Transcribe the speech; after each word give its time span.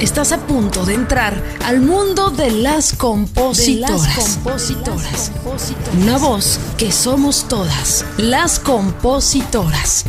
Estás 0.00 0.30
a 0.30 0.46
punto 0.46 0.84
de 0.84 0.94
entrar 0.94 1.42
al 1.64 1.80
mundo 1.80 2.30
de 2.30 2.52
las 2.52 2.94
compositoras. 2.94 4.40
Una 6.00 6.18
voz 6.18 6.60
que 6.78 6.92
somos 6.92 7.48
todas, 7.48 8.06
las 8.16 8.60
compositoras. 8.60 10.04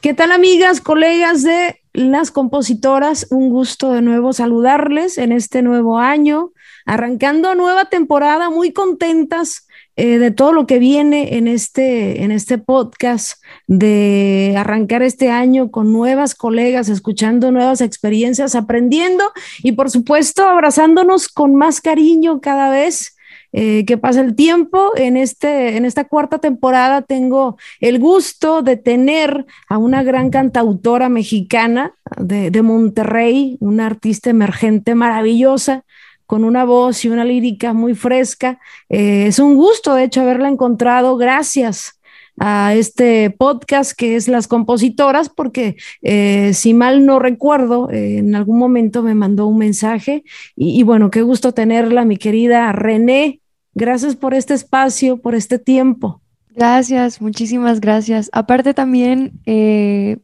¿Qué 0.00 0.14
tal 0.14 0.32
amigas, 0.32 0.80
colegas 0.80 1.42
de 1.42 1.82
las 1.92 2.30
compositoras? 2.30 3.26
Un 3.30 3.50
gusto 3.50 3.92
de 3.92 4.00
nuevo 4.00 4.32
saludarles 4.32 5.18
en 5.18 5.30
este 5.30 5.60
nuevo 5.60 5.98
año, 5.98 6.52
arrancando 6.86 7.54
nueva 7.54 7.90
temporada, 7.90 8.48
muy 8.48 8.72
contentas 8.72 9.66
eh, 9.96 10.18
de 10.18 10.30
todo 10.30 10.52
lo 10.52 10.66
que 10.66 10.78
viene 10.78 11.36
en 11.36 11.46
este, 11.46 12.22
en 12.22 12.30
este 12.30 12.56
podcast, 12.58 13.42
de 13.66 14.54
arrancar 14.56 15.02
este 15.02 15.30
año 15.30 15.70
con 15.70 15.92
nuevas 15.92 16.34
colegas, 16.34 16.88
escuchando 16.88 17.50
nuevas 17.50 17.82
experiencias, 17.82 18.54
aprendiendo 18.54 19.24
y 19.62 19.72
por 19.72 19.90
supuesto 19.90 20.48
abrazándonos 20.48 21.28
con 21.28 21.54
más 21.56 21.80
cariño 21.80 22.40
cada 22.40 22.70
vez. 22.70 23.16
Eh, 23.54 23.84
que 23.84 23.98
pasa 23.98 24.22
el 24.22 24.34
tiempo. 24.34 24.92
En, 24.96 25.18
este, 25.18 25.76
en 25.76 25.84
esta 25.84 26.04
cuarta 26.04 26.38
temporada 26.38 27.02
tengo 27.02 27.58
el 27.80 27.98
gusto 27.98 28.62
de 28.62 28.78
tener 28.78 29.44
a 29.68 29.76
una 29.76 30.02
gran 30.02 30.30
cantautora 30.30 31.10
mexicana 31.10 31.94
de, 32.16 32.50
de 32.50 32.62
Monterrey, 32.62 33.58
una 33.60 33.84
artista 33.84 34.30
emergente 34.30 34.94
maravillosa, 34.94 35.84
con 36.32 36.44
una 36.44 36.64
voz 36.64 37.04
y 37.04 37.10
una 37.10 37.26
lírica 37.26 37.74
muy 37.74 37.94
fresca. 37.94 38.58
Eh, 38.88 39.26
es 39.26 39.38
un 39.38 39.54
gusto, 39.54 39.94
de 39.94 40.04
hecho, 40.04 40.22
haberla 40.22 40.48
encontrado. 40.48 41.18
Gracias 41.18 42.00
a 42.38 42.72
este 42.72 43.28
podcast 43.28 43.92
que 43.92 44.16
es 44.16 44.28
Las 44.28 44.48
Compositoras, 44.48 45.28
porque 45.28 45.76
eh, 46.00 46.54
si 46.54 46.72
mal 46.72 47.04
no 47.04 47.18
recuerdo, 47.18 47.90
eh, 47.90 48.16
en 48.16 48.34
algún 48.34 48.58
momento 48.58 49.02
me 49.02 49.14
mandó 49.14 49.46
un 49.46 49.58
mensaje 49.58 50.24
y, 50.56 50.80
y, 50.80 50.82
bueno, 50.84 51.10
qué 51.10 51.20
gusto 51.20 51.52
tenerla, 51.52 52.06
mi 52.06 52.16
querida 52.16 52.72
René. 52.72 53.42
Gracias 53.74 54.16
por 54.16 54.32
este 54.32 54.54
espacio, 54.54 55.18
por 55.18 55.34
este 55.34 55.58
tiempo. 55.58 56.22
Gracias, 56.56 57.20
muchísimas 57.20 57.78
gracias. 57.78 58.30
Aparte 58.32 58.72
también, 58.72 59.32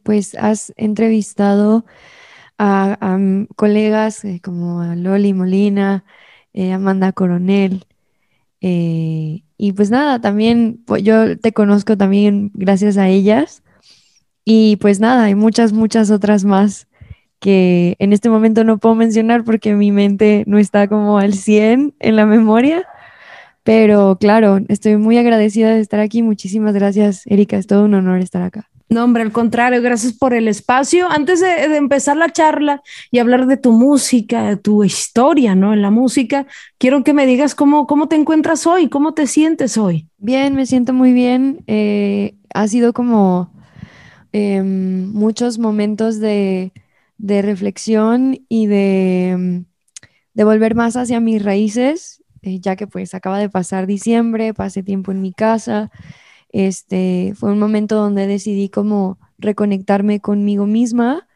pues 0.01 0.33
has 0.33 0.73
entrevistado 0.75 1.85
a, 2.59 3.17
colegas 3.55 4.23
eh, 4.25 4.41
como 4.43 4.81
a 4.81 4.95
Loli 4.95 5.33
Molina, 5.33 6.03
eh, 6.53 6.73
Amanda 6.73 7.11
Coronel. 7.13 7.85
Eh, 8.61 9.43
y 9.57 9.73
pues 9.73 9.89
nada, 9.89 10.19
también 10.21 10.81
pues 10.85 11.03
yo 11.03 11.37
te 11.39 11.53
conozco 11.53 11.97
también 11.97 12.51
gracias 12.53 12.97
a 12.97 13.07
ellas. 13.07 13.63
Y 14.45 14.77
pues 14.77 14.99
nada, 14.99 15.25
hay 15.25 15.35
muchas, 15.35 15.73
muchas 15.73 16.11
otras 16.11 16.45
más 16.45 16.87
que 17.39 17.95
en 17.99 18.13
este 18.13 18.29
momento 18.29 18.63
no 18.63 18.79
puedo 18.79 18.95
mencionar 18.95 19.43
porque 19.45 19.73
mi 19.75 19.91
mente 19.91 20.43
no 20.47 20.57
está 20.59 20.87
como 20.87 21.19
al 21.19 21.33
100 21.33 21.95
en 21.99 22.15
la 22.15 22.25
memoria. 22.25 22.85
Pero 23.63 24.17
claro, 24.19 24.59
estoy 24.67 24.97
muy 24.97 25.17
agradecida 25.17 25.73
de 25.73 25.81
estar 25.81 25.99
aquí. 25.99 26.23
Muchísimas 26.23 26.73
gracias, 26.73 27.23
Erika. 27.27 27.57
Es 27.57 27.67
todo 27.67 27.85
un 27.85 27.93
honor 27.93 28.19
estar 28.21 28.41
acá. 28.41 28.69
No, 28.89 29.03
hombre, 29.03 29.21
al 29.21 29.31
contrario, 29.31 29.83
gracias 29.83 30.13
por 30.13 30.33
el 30.33 30.47
espacio. 30.47 31.11
Antes 31.11 31.41
de, 31.41 31.77
empezar 31.77 32.17
la 32.17 32.31
charla 32.31 32.81
y 33.11 33.19
hablar 33.19 33.45
de 33.45 33.55
tu 33.55 33.71
música, 33.71 34.49
de 34.49 34.57
tu 34.57 34.83
historia, 34.83 35.53
¿no? 35.53 35.73
En 35.73 35.83
la 35.83 35.91
música, 35.91 36.47
quiero 36.79 37.03
que 37.03 37.13
me 37.13 37.27
digas 37.27 37.53
cómo, 37.53 37.85
cómo 37.85 38.07
te 38.07 38.15
encuentras 38.15 38.65
hoy, 38.65 38.89
cómo 38.89 39.13
te 39.13 39.27
sientes 39.27 39.77
hoy. 39.77 40.07
Bien, 40.17 40.55
me 40.55 40.65
siento 40.65 40.91
muy 40.91 41.13
bien. 41.13 41.63
Eh, 41.67 42.35
ha 42.51 42.67
sido 42.67 42.91
como 42.91 43.53
em, 44.31 45.11
muchos 45.11 45.59
momentos 45.59 46.19
de, 46.19 46.71
reflexión 47.19 48.39
y 48.49 48.65
de, 48.65 49.65
de, 50.33 50.43
volver 50.43 50.73
más 50.73 50.95
hacia 50.95 51.19
mis 51.19 51.43
raíces, 51.43 52.23
eh, 52.41 52.59
ya 52.59 52.75
que 52.75 52.87
pues 52.87 53.13
acaba 53.13 53.37
de 53.37 53.49
pasar 53.49 53.85
diciembre, 53.85 54.55
pasé 54.55 54.81
tiempo 54.81 55.11
en 55.11 55.21
mi 55.21 55.31
casa. 55.31 55.91
Este, 56.49 57.33
fue 57.35 57.51
un 57.51 57.59
momento 57.59 57.95
donde 57.95 58.27
decidí 58.27 58.69
como 58.69 59.19
reconectarme 59.37 60.19
conmigo 60.19 60.65
misma 60.65 61.27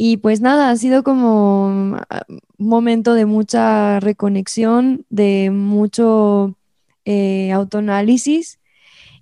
y 0.00 0.18
pues 0.18 0.40
nada, 0.40 0.70
ha 0.70 0.76
sido 0.76 1.02
como 1.02 1.66
un 1.66 2.00
momento 2.56 3.14
de 3.14 3.26
mucha 3.26 3.98
reconexión, 3.98 5.04
de 5.10 5.50
mucho 5.50 6.56
eh, 7.04 7.50
autoanálisis 7.50 8.60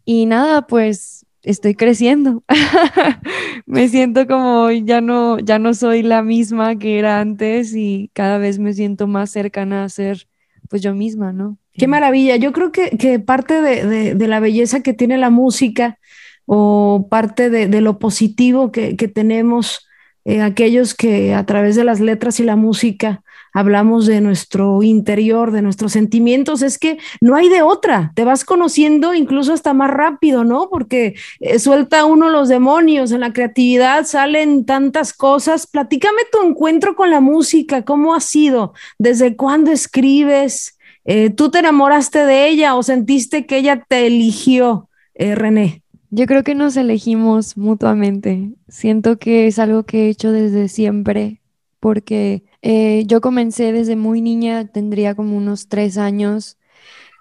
y 0.05 0.27
nada, 0.27 0.67
pues 0.67 1.25
estoy 1.43 1.75
creciendo. 1.77 2.45
me 3.67 3.89
siento 3.89 4.27
como 4.27 4.71
ya 4.71 5.01
no, 5.01 5.39
ya 5.39 5.59
no 5.59 5.73
soy 5.73 6.03
la 6.03 6.23
misma 6.23 6.77
que 6.77 6.99
era 6.99 7.21
antes 7.21 7.75
y 7.75 8.11
cada 8.13 8.37
vez 8.37 8.59
me 8.59 8.75
siento 8.75 9.07
más 9.07 9.31
cercana 9.31 9.85
a 9.85 9.89
ser 9.89 10.29
pues 10.69 10.83
yo 10.83 10.95
misma, 10.95 11.33
¿no? 11.33 11.59
Qué 11.75 11.87
maravilla. 11.87 12.37
Yo 12.37 12.53
creo 12.53 12.73
que, 12.73 13.19
parte 13.19 13.61
de, 13.61 14.29
la 14.29 14.41
belleza 14.41 14.81
que 14.83 14.95
tiene 14.95 15.19
la 15.19 15.31
música 15.31 15.99
o 16.47 17.09
parte 17.11 17.51
de, 17.51 17.81
lo 17.81 17.99
positivo 17.99 18.73
que, 18.73 18.95
tenemos 19.09 19.87
eh, 20.25 20.43
aquellos 20.43 20.95
que 20.95 21.35
a 21.35 21.45
través 21.45 21.77
de 21.77 21.85
las 21.85 22.01
letras 22.01 22.41
y 22.41 22.45
la 22.45 22.57
música 22.57 23.23
hablamos 23.57 24.05
de 24.05 24.21
nuestro 24.21 24.83
interior, 24.83 25.51
de 25.51 25.63
nuestros 25.63 25.93
sentimientos, 25.93 26.61
es 26.61 26.79
que 26.79 26.99
no 27.23 27.37
hay 27.37 27.49
de 27.49 27.63
otra, 27.63 28.13
te 28.15 28.23
vas 28.23 28.45
conociendo 28.45 29.15
incluso 29.15 29.55
hasta 29.55 29.73
más 29.73 29.91
rápido, 29.91 30.45
¿no? 30.45 30.69
Porque 30.69 31.15
eh, 31.41 31.59
suelta 31.59 32.05
uno 32.05 32.29
los 32.29 32.51
demonios, 32.51 33.13
en 33.13 33.21
la 33.21 33.33
creatividad 33.33 34.05
salen 34.05 34.67
tantas 34.67 35.15
cosas. 35.15 35.67
Platícame 35.67 36.21
tu 36.31 36.47
encuentro 36.47 36.95
con 36.95 37.11
la 37.11 37.21
música, 37.21 37.83
¿cómo 37.83 38.15
ha 38.15 38.21
sido? 38.21 38.75
¿Desde 38.99 39.37
cuándo 39.37 39.73
escribes? 39.73 40.79
Eh, 41.07 41.31
¿Tú 41.31 41.51
te 41.51 41.61
enamoraste 41.61 42.27
de 42.27 42.49
ella 42.49 42.75
o 42.75 42.83
sentiste 42.83 43.47
que 43.47 43.57
ella 43.57 43.87
te 43.89 44.07
eligió, 44.07 44.91
eh, 45.15 45.35
René? 45.35 45.83
Yo 46.11 46.27
creo 46.27 46.45
que 46.45 46.55
nos 46.55 46.77
elegimos 46.77 47.57
mutuamente. 47.57 48.51
Siento 48.69 49.19
que 49.19 49.47
es 49.47 49.59
algo 49.59 49.85
que 49.85 50.05
he 50.05 50.09
hecho 50.11 50.31
desde 50.31 50.69
siempre, 50.69 51.41
porque 51.81 52.43
eh, 52.69 53.05
yo 53.07 53.21
comencé 53.21 53.73
desde 53.73 53.97
muy 53.97 54.21
niña, 54.21 54.67
tendría 54.67 55.15
como 55.15 55.37
unos 55.37 55.69
tres 55.69 55.99
años, 55.99 56.59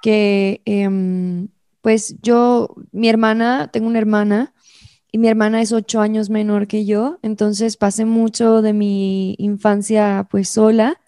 que 0.01 0.61
em, 0.65 1.49
pues 1.81 2.15
yo, 2.21 2.75
mi 2.91 3.09
hermana, 3.09 3.69
tengo 3.71 3.87
una 3.87 3.99
hermana, 3.99 4.53
y 5.11 5.17
mi 5.17 5.27
hermana 5.27 5.61
es 5.61 5.71
ocho 5.71 6.01
años 6.01 6.29
menor 6.29 6.67
que 6.67 6.85
yo, 6.85 7.19
entonces 7.21 7.77
pasé 7.77 8.05
mucho 8.05 8.61
de 8.61 8.73
mi 8.73 9.35
infancia 9.37 10.27
pues 10.29 10.49
sola 10.49 10.99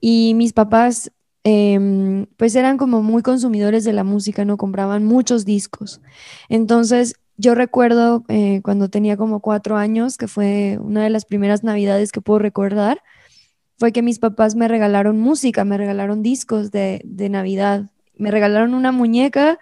y 0.00 0.34
mis 0.34 0.52
papás 0.52 1.10
Em, 1.44 2.26
pues 2.36 2.54
eran 2.54 2.76
como 2.78 3.02
muy 3.02 3.22
consumidores 3.22 3.82
de 3.84 3.92
la 3.92 4.04
música, 4.04 4.44
¿no? 4.44 4.56
Compraban 4.56 5.04
muchos 5.04 5.44
discos. 5.44 6.00
Entonces, 6.48 7.14
yo 7.36 7.54
recuerdo 7.56 8.24
eh, 8.28 8.60
cuando 8.62 8.88
tenía 8.88 9.16
como 9.16 9.40
cuatro 9.40 9.76
años, 9.76 10.16
que 10.18 10.28
fue 10.28 10.78
una 10.80 11.02
de 11.02 11.10
las 11.10 11.24
primeras 11.24 11.64
navidades 11.64 12.12
que 12.12 12.20
puedo 12.20 12.38
recordar, 12.38 13.02
fue 13.78 13.92
que 13.92 14.02
mis 14.02 14.18
papás 14.18 14.54
me 14.54 14.68
regalaron 14.68 15.18
música, 15.18 15.64
me 15.64 15.76
regalaron 15.76 16.22
discos 16.22 16.70
de, 16.70 17.00
de 17.04 17.28
Navidad. 17.28 17.90
Me 18.16 18.30
regalaron 18.30 18.74
una 18.74 18.92
muñeca 18.92 19.58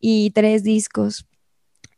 y 0.00 0.30
tres 0.30 0.64
discos. 0.64 1.26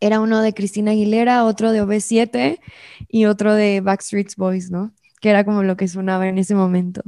Era 0.01 0.21
uno 0.21 0.43
de 0.43 0.53
Cristina 0.53 0.91
Aguilera, 0.91 1.45
otro 1.45 1.73
de 1.73 1.83
OV7 1.83 2.61
y 3.09 3.25
otro 3.25 3.55
de 3.55 3.81
Backstreet 3.81 4.37
Boys, 4.37 4.71
¿no? 4.71 4.93
Que 5.21 5.31
era 5.31 5.45
como 5.45 5.63
lo 5.63 5.77
que 5.77 5.89
sonaba 5.89 6.29
en 6.29 6.39
ese 6.39 6.55
momento. 6.55 7.03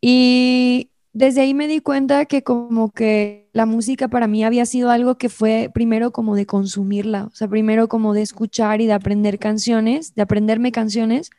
Y 0.00 0.90
desde 1.12 1.40
ahí 1.40 1.54
me 1.54 1.68
di 1.68 1.80
cuenta 1.80 2.26
que 2.26 2.42
como 2.42 2.90
que 2.90 3.48
la 3.52 3.64
música 3.64 4.08
para 4.08 4.26
mí 4.26 4.44
había 4.44 4.66
sido 4.66 4.90
algo 4.90 5.16
que 5.16 5.30
fue 5.30 5.70
primero 5.72 6.10
como 6.10 6.36
de 6.36 6.44
consumirla, 6.44 7.24
o 7.24 7.34
sea, 7.34 7.48
primero 7.48 7.88
como 7.88 8.12
de 8.12 8.20
escuchar 8.20 8.82
y 8.82 8.86
de 8.86 8.92
aprender 8.92 9.38
canciones, 9.38 10.14
de 10.14 10.20
aprenderme 10.20 10.72
canciones, 10.72 11.30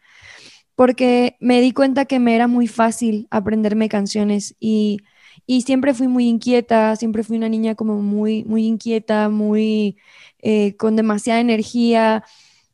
porque 0.78 1.38
me 1.42 1.62
di 1.62 1.74
cuenta 1.74 2.06
que 2.06 2.20
me 2.20 2.36
era 2.36 2.48
muy 2.48 2.68
fácil 2.68 3.28
aprenderme 3.32 3.90
canciones 3.90 4.56
y, 4.62 5.00
y 5.48 5.64
siempre 5.64 5.96
fui 5.96 6.08
muy 6.08 6.28
inquieta, 6.30 6.96
siempre 6.98 7.24
fui 7.24 7.38
una 7.38 7.50
niña 7.50 7.76
como 7.76 8.02
muy, 8.04 8.46
muy 8.46 8.68
inquieta, 8.68 9.30
muy 9.30 9.98
eh, 10.44 10.78
con 10.78 10.96
demasiada 10.96 11.42
energía 11.42 12.24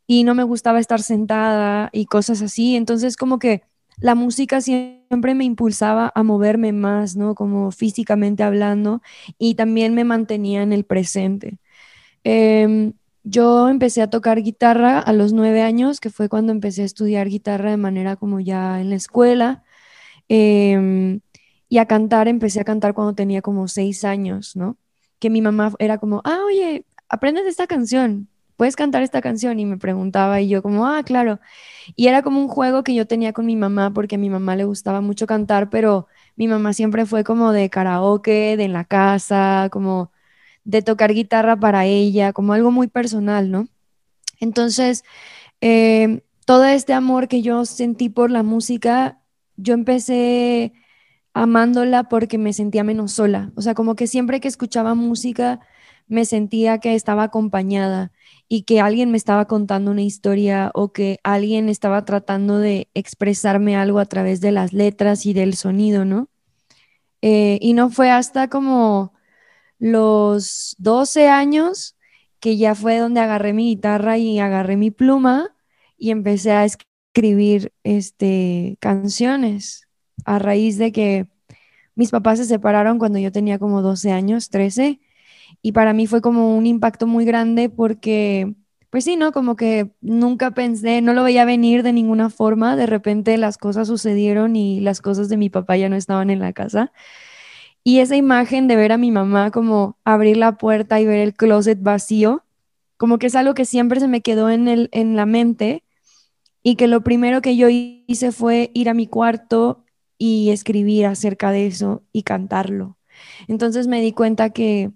y 0.08 0.24
no 0.26 0.36
me 0.36 0.44
gustaba 0.44 0.80
estar 0.80 1.02
sentada 1.02 1.90
y 1.94 2.06
cosas 2.06 2.42
así, 2.42 2.76
entonces 2.76 3.18
como 3.18 3.40
que 3.40 3.64
la 4.00 4.16
música 4.16 4.60
siempre 4.62 5.36
me 5.36 5.46
impulsaba 5.46 6.12
a 6.16 6.24
moverme 6.24 6.74
más, 6.74 7.16
¿no? 7.16 7.36
Como 7.36 7.72
físicamente 7.72 8.44
hablando, 8.44 9.02
y 9.38 9.56
también 9.56 9.94
me 9.96 10.04
mantenía 10.04 10.64
en 10.64 10.74
el 10.74 10.84
presente. 10.86 11.60
Em, 12.24 12.94
yo 13.24 13.70
empecé 13.70 14.02
a 14.02 14.10
tocar 14.10 14.42
guitarra 14.42 15.00
a 15.00 15.14
los 15.14 15.34
nueve 15.34 15.62
años, 15.62 16.00
que 16.00 16.10
fue 16.10 16.30
cuando 16.30 16.52
empecé 16.52 16.84
a 16.84 16.86
estudiar 16.86 17.30
guitarra 17.30 17.72
de 17.72 17.78
manera 17.78 18.16
como 18.16 18.40
ya 18.40 18.82
en 18.82 18.90
la 18.90 18.96
escuela. 18.96 19.64
Em, 20.30 21.22
y 21.70 21.78
a 21.80 21.86
cantar, 21.88 22.28
empecé 22.28 22.62
a 22.62 22.66
cantar 22.66 22.94
cuando 22.94 23.16
tenía 23.16 23.42
como 23.42 23.68
seis 23.68 24.06
años, 24.06 24.56
¿no? 24.56 24.78
Que 25.20 25.30
mi 25.30 25.42
mamá 25.42 25.74
era 25.80 25.98
como, 26.00 26.22
ah, 26.26 26.40
oye, 26.48 26.86
aprendes 27.10 27.46
esta 27.48 27.68
canción. 27.68 28.30
¿puedes 28.58 28.76
cantar 28.76 29.04
esta 29.04 29.22
canción? 29.22 29.60
Y 29.60 29.66
me 29.66 29.78
preguntaba 29.78 30.42
y 30.42 30.50
yo 30.50 30.62
como, 30.64 30.88
ah, 30.88 31.04
claro. 31.04 31.40
Y 31.96 32.08
era 32.08 32.22
como 32.24 32.40
un 32.40 32.48
juego 32.48 32.84
que 32.84 32.94
yo 32.96 33.08
tenía 33.08 33.34
con 33.34 33.46
mi 33.46 33.56
mamá 33.56 33.92
porque 33.94 34.16
a 34.16 34.18
mi 34.18 34.30
mamá 34.30 34.56
le 34.56 34.66
gustaba 34.66 35.02
mucho 35.02 35.28
cantar, 35.28 35.70
pero 35.70 36.08
mi 36.36 36.48
mamá 36.48 36.74
siempre 36.74 37.06
fue 37.06 37.24
como 37.24 37.52
de 37.52 37.70
karaoke, 37.70 38.58
de 38.58 38.64
en 38.66 38.74
la 38.74 38.86
casa, 38.86 39.70
como 39.72 40.12
de 40.66 40.82
tocar 40.82 41.14
guitarra 41.14 41.56
para 41.58 41.86
ella, 41.86 42.34
como 42.34 42.54
algo 42.54 42.72
muy 42.72 42.88
personal, 42.88 43.52
¿no? 43.52 43.68
Entonces, 44.40 45.04
em, 45.62 46.22
todo 46.46 46.66
este 46.66 46.94
amor 46.94 47.28
que 47.28 47.42
yo 47.42 47.66
sentí 47.66 48.10
por 48.10 48.32
la 48.32 48.44
música, 48.44 49.20
yo 49.58 49.74
empecé 49.74 50.74
amándola 51.34 52.04
porque 52.10 52.38
me 52.38 52.54
sentía 52.54 52.84
menos 52.84 53.14
sola. 53.14 53.52
O 53.56 53.62
sea, 53.62 53.74
como 53.74 53.96
que 53.96 54.08
siempre 54.08 54.40
que 54.40 54.48
escuchaba 54.48 54.96
música 54.96 55.60
me 56.08 56.26
sentía 56.26 56.80
que 56.80 56.96
estaba 56.96 57.24
acompañada 57.24 58.12
y 58.50 58.64
que 58.64 58.82
alguien 58.82 59.12
me 59.12 59.18
estaba 59.18 59.46
contando 59.46 59.92
una 59.92 60.02
historia 60.02 60.72
o 60.74 60.92
que 60.92 61.20
alguien 61.24 61.70
estaba 61.70 62.06
tratando 62.06 62.60
de 62.60 62.90
expresarme 62.94 63.76
algo 63.76 64.00
a 64.00 64.06
través 64.06 64.42
de 64.42 64.52
las 64.52 64.74
letras 64.74 65.26
y 65.26 65.34
del 65.34 65.56
sonido, 65.56 66.06
¿no? 66.06 66.28
Eh, 67.22 67.58
y 67.62 67.74
no 67.74 67.90
fue 67.90 68.12
hasta 68.12 68.50
como 68.50 69.13
los 69.84 70.78
12 70.80 71.28
años 71.28 71.98
que 72.40 72.56
ya 72.56 72.74
fue 72.74 73.00
donde 73.00 73.20
agarré 73.20 73.52
mi 73.52 73.66
guitarra 73.66 74.18
y 74.18 74.40
agarré 74.40 74.78
mi 74.78 74.92
pluma 74.92 75.58
y 75.98 76.12
empecé 76.12 76.52
a 76.54 76.64
escribir 76.64 77.74
este, 77.84 78.78
canciones 78.80 79.90
a 80.24 80.40
raíz 80.40 80.78
de 80.78 80.94
que 80.94 81.28
mis 81.96 82.12
papás 82.12 82.40
se 82.40 82.46
separaron 82.46 82.98
cuando 82.98 83.20
yo 83.20 83.34
tenía 83.34 83.60
como 83.60 83.82
12 83.82 84.14
años, 84.14 84.50
13, 84.50 85.02
y 85.62 85.74
para 85.74 85.92
mí 85.92 86.08
fue 86.08 86.22
como 86.22 86.58
un 86.58 86.66
impacto 86.66 87.06
muy 87.06 87.26
grande 87.26 87.68
porque, 87.70 88.56
pues 88.90 89.04
sí, 89.04 89.18
¿no? 89.18 89.34
Como 89.34 89.58
que 89.58 89.92
nunca 90.00 90.52
pensé, 90.52 91.02
no 91.02 91.14
lo 91.14 91.24
veía 91.24 91.44
venir 91.44 91.84
de 91.84 91.92
ninguna 91.92 92.30
forma, 92.30 92.78
de 92.78 92.86
repente 92.86 93.38
las 93.38 93.58
cosas 93.58 93.90
sucedieron 93.90 94.56
y 94.56 94.80
las 94.80 95.02
cosas 95.02 95.28
de 95.28 95.36
mi 95.36 95.50
papá 95.50 95.76
ya 95.76 95.90
no 95.90 95.98
estaban 95.98 96.30
en 96.30 96.40
la 96.40 96.54
casa. 96.54 96.94
Y 97.84 98.00
esa 98.00 98.16
imagen 98.16 98.68
de 98.68 98.76
ver 98.76 98.92
a 98.92 98.98
mi 98.98 99.12
mamá 99.12 99.52
como 99.52 99.98
abrir 100.04 100.38
la 100.38 100.58
puerta 100.58 101.02
y 101.02 101.06
ver 101.06 101.20
el 101.20 101.34
closet 101.34 101.82
vacío, 101.82 102.44
como 102.98 103.20
que 103.20 103.28
es 103.28 103.36
algo 103.36 103.54
que 103.54 103.66
siempre 103.66 104.00
se 104.00 104.08
me 104.08 104.22
quedó 104.22 104.50
en, 104.50 104.68
el, 104.68 104.90
en 104.94 105.16
la 105.16 105.26
mente 105.26 105.84
y 106.62 106.76
que 106.76 106.88
lo 106.88 107.02
primero 107.02 107.42
que 107.42 107.58
yo 107.58 107.68
hice 107.70 108.32
fue 108.32 108.72
ir 108.74 108.90
a 108.90 108.94
mi 108.94 109.08
cuarto 109.08 109.84
y 110.18 110.52
escribir 110.52 111.06
acerca 111.06 111.52
de 111.52 111.68
eso 111.68 112.04
y 112.14 112.24
cantarlo. 112.24 112.98
Entonces 113.48 113.88
me 113.88 114.02
di 114.02 114.14
cuenta 114.14 114.52
que 114.52 114.92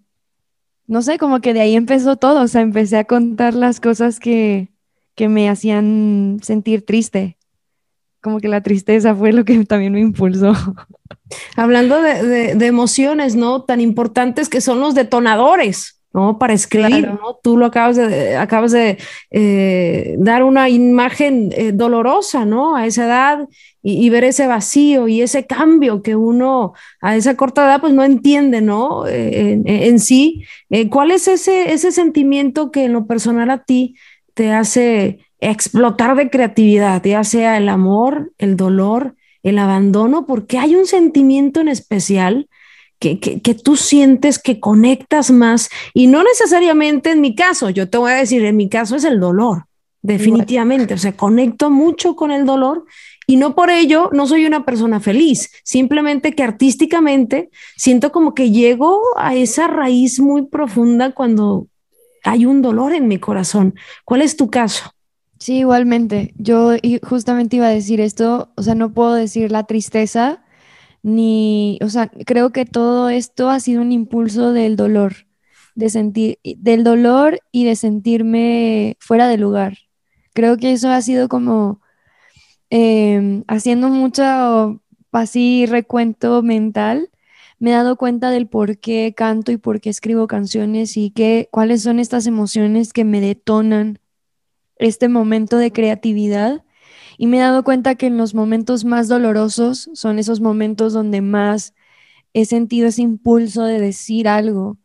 no 0.87 1.01
sé, 1.01 1.17
como 1.17 1.41
que 1.41 1.53
de 1.53 1.61
ahí 1.61 1.75
empezó 1.75 2.15
todo, 2.15 2.41
o 2.41 2.47
sea, 2.47 2.61
empecé 2.61 2.97
a 2.97 3.03
contar 3.03 3.53
las 3.53 3.81
cosas 3.81 4.19
que, 4.19 4.69
que 5.15 5.27
me 5.27 5.49
hacían 5.49 6.39
sentir 6.41 6.85
triste. 6.85 7.36
Como 8.27 8.41
que 8.41 8.49
la 8.49 8.59
tristeza 8.59 9.15
fue 9.15 9.31
lo 9.31 9.45
que 9.45 9.57
también 9.65 9.93
me 9.93 10.01
impulsó. 10.01 10.51
Hablando 11.55 12.01
de, 12.01 12.55
de, 12.55 12.65
emociones, 12.65 13.37
¿no? 13.37 13.63
Tan 13.63 13.79
importantes 13.79 14.49
que 14.49 14.59
son 14.59 14.81
los 14.81 14.95
detonadores, 14.95 16.01
¿no? 16.11 16.37
Para 16.37 16.51
escribir, 16.51 17.07
¿no? 17.07 17.39
Tú 17.41 17.55
lo 17.55 17.67
acabas 17.67 17.95
de, 17.95 18.35
acabas 18.35 18.73
de 18.73 18.97
eh, 19.31 20.15
dar 20.19 20.43
una 20.43 20.67
imagen 20.67 21.53
eh, 21.55 21.71
dolorosa, 21.71 22.43
¿no? 22.43 22.75
A 22.75 22.85
esa 22.85 23.05
edad 23.05 23.47
y, 23.81 24.09
ver 24.09 24.25
ese 24.25 24.45
vacío 24.45 25.07
y 25.07 25.21
ese 25.21 25.45
cambio 25.45 26.01
que 26.01 26.17
uno 26.17 26.73
a 26.99 27.15
esa 27.15 27.37
corta 27.37 27.63
edad 27.63 27.79
pues 27.79 27.93
no 27.93 28.03
entiende, 28.03 28.59
¿no? 28.59 29.07
Eh, 29.07 29.61
en, 29.63 29.99
sí, 29.99 30.43
eh, 30.69 30.89
¿cuál 30.89 31.11
es 31.11 31.29
ese, 31.29 31.71
ese 31.71 31.93
sentimiento 31.93 32.71
que 32.71 32.83
en 32.83 32.91
lo 32.91 33.07
personal 33.07 33.49
a 33.51 33.63
ti 33.63 33.95
te 34.33 34.51
hace 34.51 35.26
explotar 35.39 36.15
de 36.15 36.29
creatividad, 36.29 37.03
ya 37.03 37.23
sea 37.23 37.57
el 37.57 37.69
amor, 37.69 38.31
el 38.37 38.57
dolor, 38.57 39.15
el 39.43 39.59
abandono, 39.59 40.25
porque 40.25 40.57
hay 40.57 40.75
un 40.75 40.85
sentimiento 40.85 41.61
en 41.61 41.67
especial 41.67 42.49
que, 42.99 43.19
que, 43.19 43.41
que, 43.41 43.53
tú 43.53 43.75
sientes 43.75 44.39
que 44.39 44.59
conectas 44.59 45.29
más 45.29 45.69
y 45.93 46.07
no 46.07 46.23
necesariamente 46.23 47.11
en 47.11 47.21
mi 47.21 47.35
caso, 47.35 47.69
yo 47.69 47.87
te 47.89 47.99
voy 47.99 48.11
a 48.11 48.15
decir, 48.15 48.43
en 48.43 48.57
mi 48.57 48.69
caso 48.69 48.95
es 48.95 49.03
el 49.03 49.19
dolor, 49.19 49.65
definitivamente, 50.01 50.95
o 50.95 50.97
sea, 50.97 51.15
conecto 51.15 51.69
mucho 51.69 52.15
con 52.15 52.31
el 52.31 52.45
dolor 52.45 52.85
y 53.27 53.35
no 53.35 53.53
por 53.53 53.69
ello 53.69 54.09
no 54.13 54.25
soy 54.25 54.45
una 54.45 54.65
persona 54.65 54.99
feliz, 54.99 55.51
simplemente 55.63 56.33
que 56.33 56.43
artísticamente 56.43 57.49
siento 57.75 58.11
como 58.11 58.33
que 58.33 58.51
llego 58.51 59.01
a 59.17 59.35
esa 59.35 59.67
raíz 59.67 60.19
muy 60.19 60.47
profunda 60.47 61.11
cuando 61.11 61.67
hay 62.23 62.45
un 62.45 62.61
dolor 62.61 62.93
en 62.93 63.07
mi 63.07 63.19
corazón. 63.19 63.75
¿Cuál 64.05 64.21
es 64.21 64.37
tu 64.37 64.49
caso? 64.49 64.91
Sí, 65.39 65.59
igualmente. 65.59 66.33
Yo 66.37 66.71
justamente 67.03 67.57
iba 67.57 67.67
a 67.67 67.69
decir 67.69 68.01
esto, 68.01 68.51
o 68.55 68.63
sea, 68.63 68.75
no 68.75 68.93
puedo 68.93 69.13
decir 69.13 69.51
la 69.51 69.65
tristeza, 69.65 70.43
ni, 71.03 71.79
o 71.83 71.89
sea, 71.89 72.09
creo 72.09 72.51
que 72.51 72.65
todo 72.65 73.09
esto 73.09 73.49
ha 73.49 73.59
sido 73.59 73.81
un 73.81 73.91
impulso 73.91 74.53
del 74.53 74.75
dolor, 74.77 75.27
de 75.75 75.89
sentir, 75.89 76.39
del 76.43 76.83
dolor 76.83 77.39
y 77.51 77.65
de 77.65 77.75
sentirme 77.75 78.97
fuera 78.99 79.27
de 79.27 79.37
lugar. 79.37 79.77
Creo 80.33 80.57
que 80.57 80.73
eso 80.73 80.89
ha 80.91 81.01
sido 81.01 81.29
como 81.29 81.81
Em, 82.69 83.43
haciendo 83.47 83.89
mucho 83.89 84.81
así 85.11 85.65
recuento 85.65 86.41
mental, 86.43 87.09
me 87.59 87.71
he 87.71 87.73
dado 87.73 87.95
cuenta 87.97 88.29
del 88.29 88.47
por 88.47 88.77
qué 88.79 89.13
canto 89.15 89.51
y 89.51 89.57
por 89.57 89.79
qué 89.81 89.89
escribo 89.89 90.27
canciones 90.27 90.97
y 90.97 91.11
qué, 91.11 91.47
cuáles 91.51 91.81
son 91.83 91.99
estas 91.99 92.27
emociones 92.27 92.93
que 92.93 93.03
me 93.05 93.21
detonan 93.21 93.99
este 94.79 95.09
momento 95.09 95.57
de 95.57 95.71
creatividad. 95.71 96.63
Y 97.17 97.27
me 97.27 97.37
he 97.37 97.41
dado 97.41 97.63
cuenta 97.63 97.95
que 97.95 98.07
en 98.07 98.17
los 98.17 98.33
momentos 98.35 98.85
más 98.85 99.07
dolorosos 99.07 99.89
son 99.93 100.19
esos 100.19 100.41
momentos 100.41 100.93
donde 100.93 101.21
más 101.21 101.73
he 102.33 102.45
sentido 102.45 102.87
ese 102.87 103.01
impulso 103.03 103.63
de 103.63 103.79
decir 103.79 104.27
algo. 104.27 104.77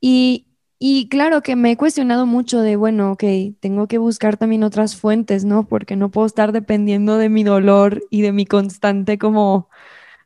Y, 0.00 0.46
y 0.78 1.08
claro 1.08 1.42
que 1.42 1.56
me 1.56 1.72
he 1.72 1.76
cuestionado 1.76 2.26
mucho 2.26 2.60
de, 2.60 2.76
bueno, 2.76 3.12
ok, 3.12 3.24
tengo 3.60 3.88
que 3.88 3.98
buscar 3.98 4.36
también 4.36 4.64
otras 4.64 4.96
fuentes, 4.96 5.44
¿no? 5.44 5.66
Porque 5.68 5.96
no 5.96 6.10
puedo 6.10 6.26
estar 6.26 6.52
dependiendo 6.52 7.18
de 7.18 7.28
mi 7.28 7.44
dolor 7.44 8.02
y 8.10 8.22
de 8.22 8.32
mi 8.32 8.46
constante 8.46 9.18
como 9.18 9.68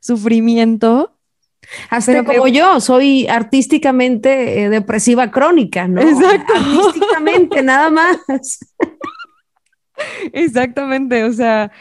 sufrimiento. 0.01 1.17
Hasta 1.89 2.23
como 2.23 2.47
yo, 2.47 2.79
soy 2.79 3.27
artísticamente 3.27 4.63
eh, 4.63 4.69
depresiva 4.69 5.31
crónica, 5.31 5.87
¿no? 5.87 6.01
Exacto. 6.01 6.53
Artísticamente, 6.53 7.63
nada 7.63 7.89
más. 7.89 8.17
Exactamente, 10.33 11.23
o 11.23 11.33
sea, 11.33 11.71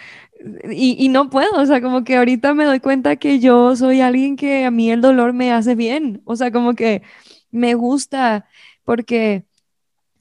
y, 0.70 0.96
y, 0.98 1.08
no 1.08 1.30
puedo, 1.30 1.52
o 1.54 1.66
sea, 1.66 1.80
como 1.80 2.04
que 2.04 2.16
ahorita 2.16 2.54
me 2.54 2.64
doy 2.64 2.80
cuenta 2.80 3.16
que 3.16 3.40
yo 3.40 3.76
soy 3.76 4.00
alguien 4.00 4.36
que 4.36 4.64
a 4.64 4.70
mí 4.70 4.90
el 4.90 5.00
dolor 5.00 5.32
me 5.32 5.52
hace 5.52 5.74
bien, 5.74 6.22
o 6.24 6.36
sea, 6.36 6.50
como 6.50 6.74
que 6.74 7.02
me 7.50 7.74
gusta 7.74 8.46
porque 8.84 9.44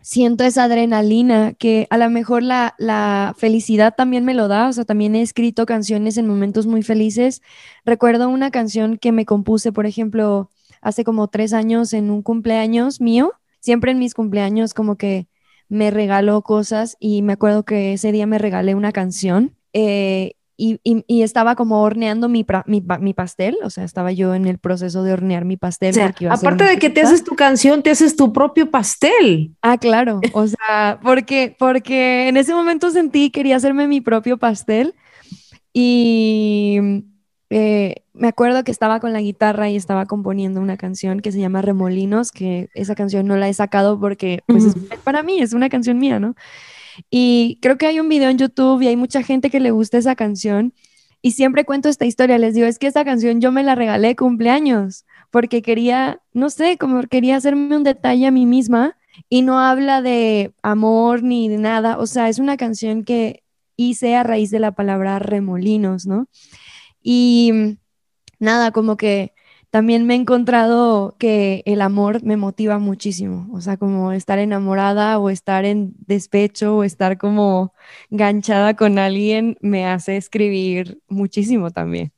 siento 0.01 0.43
esa 0.43 0.63
adrenalina 0.65 1.53
que 1.53 1.87
a 1.89 1.97
lo 1.97 2.09
mejor 2.09 2.43
la, 2.43 2.75
la, 2.77 3.35
felicidad 3.37 3.93
también 3.95 4.25
me 4.25 4.33
lo 4.33 4.47
da, 4.47 4.67
o 4.69 4.73
sea, 4.73 4.85
también 4.85 5.15
he 5.15 5.21
escrito 5.21 5.65
canciones 5.65 6.17
en 6.17 6.27
momentos 6.27 6.65
muy 6.65 6.83
felices. 6.83 7.41
Recuerdo 7.85 8.29
una 8.29 8.51
canción 8.51 8.97
que 8.97 9.11
me 9.11 9.25
compuse, 9.25 9.71
por 9.71 9.85
ejemplo, 9.85 10.49
hace 10.81 11.03
como 11.03 11.27
tres 11.27 11.53
años 11.53 11.93
en 11.93 12.09
un 12.11 12.21
cumpleaños 12.21 13.01
mío, 13.01 13.33
siempre 13.59 13.91
en 13.91 13.99
mis 13.99 14.13
cumpleaños 14.13 14.73
como 14.73 14.95
que 14.95 15.27
me 15.67 15.91
regaló 15.91 16.41
cosas 16.41 16.97
y 16.99 17.21
me 17.21 17.33
acuerdo 17.33 17.63
que 17.63 17.93
ese 17.93 18.11
día 18.11 18.25
me 18.25 18.39
regalé 18.39 18.75
una 18.75 18.91
canción 18.91 19.55
eh, 19.73 20.33
y, 20.59 21.21
estaba 21.23 21.55
como 21.55 21.81
horneando 21.81 22.27
mi, 22.27 22.45
mi, 22.65 23.13
pastel, 23.13 23.57
o 23.63 23.69
sea, 23.69 23.85
estaba 23.85 24.11
yo 24.11 24.35
en 24.35 24.45
el 24.45 24.57
proceso 24.57 25.03
de 25.03 25.13
hornear 25.13 25.45
mi 25.45 25.55
pastel. 25.55 25.95
aparte 26.29 26.65
de 26.65 26.77
que 26.77 26.89
te 26.89 27.01
haces 27.01 27.23
tu 27.23 27.35
canción, 27.35 27.81
te 27.81 27.91
haces 27.91 28.15
tu 28.15 28.33
propio 28.33 28.69
pastel. 28.69 29.55
Ah, 29.61 29.77
claro, 29.77 30.19
o 30.33 30.47
sea, 30.47 30.99
porque, 31.01 31.55
porque 31.57 32.27
en 32.27 32.35
ese 32.35 32.53
momento 32.53 32.91
sentí, 32.91 33.29
quería 33.29 33.55
hacerme 33.55 33.87
mi 33.87 34.01
propio 34.01 34.37
pastel 34.37 34.95
y 35.71 37.05
eh, 37.49 38.03
me 38.13 38.27
acuerdo 38.27 38.63
que 38.65 38.71
estaba 38.71 38.99
con 38.99 39.13
la 39.13 39.21
guitarra 39.21 39.69
y 39.69 39.77
estaba 39.77 40.05
componiendo 40.05 40.59
una 40.59 40.75
canción 40.75 41.21
que 41.21 41.31
se 41.31 41.39
llama 41.39 41.61
Remolinos, 41.61 42.31
que 42.31 42.69
esa 42.73 42.95
canción 42.95 43.27
no 43.27 43.37
la 43.37 43.47
he 43.47 43.53
sacado 43.53 43.97
porque 43.97 44.43
pues, 44.45 44.65
para 45.05 45.23
mí 45.23 45.39
es 45.41 45.53
una 45.53 45.69
canción 45.69 45.97
mía, 45.99 46.19
¿no? 46.19 46.35
Y 47.09 47.59
creo 47.61 47.77
que 47.77 47.87
hay 47.87 47.99
un 47.99 48.09
video 48.09 48.29
en 48.29 48.37
YouTube 48.37 48.81
y 48.81 48.87
hay 48.87 48.95
mucha 48.95 49.23
gente 49.23 49.49
que 49.49 49.59
le 49.59 49.71
gusta 49.71 49.97
esa 49.97 50.15
canción. 50.15 50.73
Y 51.21 51.31
siempre 51.31 51.65
cuento 51.65 51.89
esta 51.89 52.05
historia, 52.05 52.37
les 52.37 52.53
digo, 52.53 52.67
es 52.67 52.79
que 52.79 52.87
esa 52.87 53.03
canción 53.03 53.41
yo 53.41 53.51
me 53.51 53.63
la 53.63 53.75
regalé 53.75 54.15
cumpleaños 54.15 55.05
porque 55.31 55.61
quería, 55.61 56.21
no 56.33 56.49
sé, 56.49 56.77
como 56.77 57.01
quería 57.03 57.35
hacerme 57.35 57.75
un 57.75 57.83
detalle 57.83 58.25
a 58.27 58.31
mí 58.31 58.45
misma 58.45 58.97
y 59.27 59.41
no 59.41 59.59
habla 59.59 60.01
de 60.01 60.53
amor 60.63 61.23
ni 61.23 61.49
de 61.49 61.57
nada, 61.57 61.97
o 61.97 62.07
sea, 62.07 62.29
es 62.29 62.39
una 62.39 62.55
canción 62.57 63.03
que 63.03 63.43
hice 63.75 64.15
a 64.15 64.23
raíz 64.23 64.49
de 64.51 64.59
la 64.59 64.71
palabra 64.71 65.19
remolinos, 65.19 66.05
¿no? 66.05 66.27
Y 67.01 67.77
nada, 68.39 68.71
como 68.71 68.97
que 68.97 69.33
también 69.69 70.07
me 70.07 70.15
he 70.15 70.17
encontrado 70.17 71.15
que 71.19 71.61
el 71.65 71.81
amor 71.81 72.23
me 72.23 72.37
motiva 72.37 72.79
muchísimo, 72.79 73.47
o 73.53 73.61
sea, 73.61 73.77
como 73.77 74.11
estar 74.11 74.39
enamorada 74.39 75.19
o 75.19 75.29
estar 75.29 75.65
en 75.65 75.93
despecho 76.07 76.77
o 76.77 76.83
estar 76.83 77.17
como 77.17 77.73
ganchada 78.09 78.75
con 78.75 78.97
alguien 78.97 79.57
me 79.61 79.85
hace 79.85 80.17
escribir 80.17 80.99
muchísimo 81.07 81.71
también. 81.71 82.11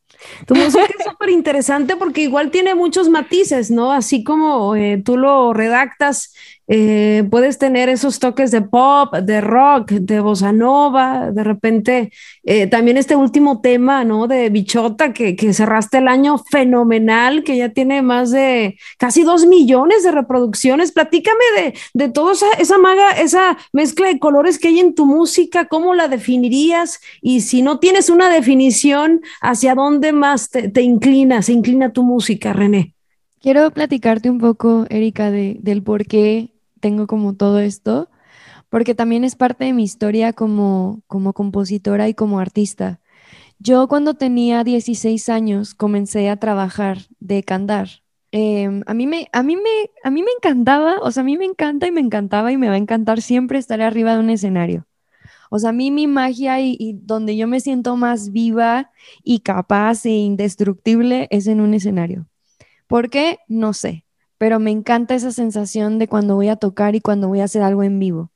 Tu 0.46 0.56
música 0.56 0.86
es 0.86 1.06
súper 1.06 1.30
interesante 1.30 1.96
porque 1.96 2.22
igual 2.22 2.52
tiene 2.52 2.76
muchos 2.76 3.10
matices, 3.10 3.72
¿no? 3.72 3.92
Así 3.92 4.24
como 4.24 4.76
eh, 4.76 5.02
tú 5.04 5.18
lo 5.18 5.54
redactas, 5.54 6.34
eh, 6.74 7.28
puedes 7.30 7.58
tener 7.58 7.90
esos 7.90 8.20
toques 8.20 8.50
de 8.50 8.62
pop, 8.62 9.14
de 9.14 9.42
rock, 9.42 9.92
de 9.92 10.22
bossa 10.22 10.54
nova, 10.54 11.30
de 11.30 11.44
repente 11.44 12.14
eh, 12.44 12.66
también 12.68 12.96
este 12.96 13.18
último 13.18 13.60
tema, 13.60 14.06
¿no? 14.06 14.26
De 14.26 14.50
Bichota, 14.50 15.12
que, 15.12 15.36
que, 15.36 15.52
cerraste 15.54 15.98
el 15.98 16.08
año 16.08 16.38
fenomenal, 16.38 17.44
que 17.44 17.58
ya 17.58 17.74
tiene 17.74 18.02
más 18.02 18.32
de 18.32 18.78
casi 18.98 19.24
dos 19.24 19.46
millones 19.46 20.04
de 20.04 20.12
reproducciones. 20.12 20.94
Platícame 20.94 21.44
de, 21.58 21.74
de 21.94 22.08
toda 22.08 22.32
esa, 22.32 22.50
esa 22.58 22.78
maga, 22.78 23.20
esa 23.20 23.58
mezcla 23.74 24.08
de 24.08 24.18
colores 24.18 24.58
que 24.58 24.70
hay 24.70 24.80
en 24.80 24.96
tu 24.96 25.06
música, 25.06 25.66
¿cómo 25.66 25.94
la 25.94 26.08
definirías? 26.08 27.02
Y 27.22 27.42
si 27.42 27.64
no 27.64 27.80
tienes 27.80 28.10
una 28.10 28.30
definición, 28.30 29.20
¿hacia 29.42 29.76
dónde 29.76 30.14
más 30.14 30.50
te, 30.50 30.70
te 30.70 30.84
inclina, 30.84 31.42
se 31.42 31.52
inclina 31.52 31.92
tu 31.92 32.04
música, 32.04 32.54
René? 32.54 32.94
Quiero 33.42 33.72
platicarte 33.72 34.30
un 34.30 34.38
poco, 34.38 34.86
Erika, 34.90 35.32
de, 35.32 35.58
del 35.60 35.84
por 35.84 36.06
qué 36.06 36.52
tengo 36.82 37.08
como 37.08 37.36
todo 37.36 37.60
esto, 37.60 38.10
porque 38.70 38.96
también 38.96 39.24
es 39.24 39.36
parte 39.36 39.66
de 39.66 39.74
mi 39.74 39.84
historia 39.84 40.34
como, 40.34 41.02
como 41.08 41.34
compositora 41.34 42.10
y 42.10 42.14
como 42.14 42.40
artista. 42.40 43.00
Yo 43.60 43.88
cuando 43.88 44.16
tenía 44.16 44.64
16 44.64 45.30
años 45.30 45.76
comencé 45.76 46.30
a 46.30 46.38
trabajar 46.38 47.00
de 47.20 47.44
cantar. 47.44 47.90
Em, 48.32 48.82
a, 48.88 48.94
mí 48.94 49.08
me, 49.08 49.28
a, 49.34 49.44
mí 49.44 49.56
me, 49.56 49.92
a 50.04 50.10
mí 50.10 50.24
me 50.24 50.32
encantaba, 50.32 51.00
o 51.02 51.12
sea, 51.12 51.22
a 51.22 51.26
mí 51.26 51.38
me 51.38 51.46
encanta 51.46 51.88
y 51.88 51.92
me 51.92 52.02
encantaba 52.02 52.52
y 52.52 52.58
me 52.58 52.70
va 52.70 52.76
a 52.76 52.78
encantar 52.78 53.22
siempre 53.22 53.60
estar 53.60 53.82
arriba 53.82 54.14
de 54.14 54.20
un 54.20 54.30
escenario. 54.30 54.88
O 55.50 55.60
sea, 55.60 55.72
a 55.72 55.74
mí 55.74 55.92
mi 55.92 56.08
magia 56.08 56.62
y, 56.62 56.78
y, 56.80 56.94
donde 56.94 57.36
yo 57.36 57.48
me 57.48 57.60
siento 57.60 57.98
más 57.98 58.32
viva 58.32 58.92
y 59.24 59.42
capaz 59.42 60.06
e 60.06 60.12
indestructible 60.12 61.28
es 61.30 61.48
en 61.48 61.62
un 61.62 61.74
escenario. 61.74 62.28
¿Por 62.88 63.10
qué? 63.10 63.40
No 63.48 63.74
sé 63.74 64.06
pero 64.42 64.60
me 64.60 64.72
encanta 64.72 65.14
esa 65.14 65.32
sensación 65.32 66.00
de 66.00 66.08
cuando 66.08 66.34
voy 66.34 66.50
a 66.50 66.56
tocar 66.56 66.96
y 66.96 67.00
cuando 67.00 67.28
voy 67.28 67.42
a 67.42 67.44
hacer 67.44 67.62
algo 67.62 67.84
en 67.84 68.00
vivo. 68.00 68.32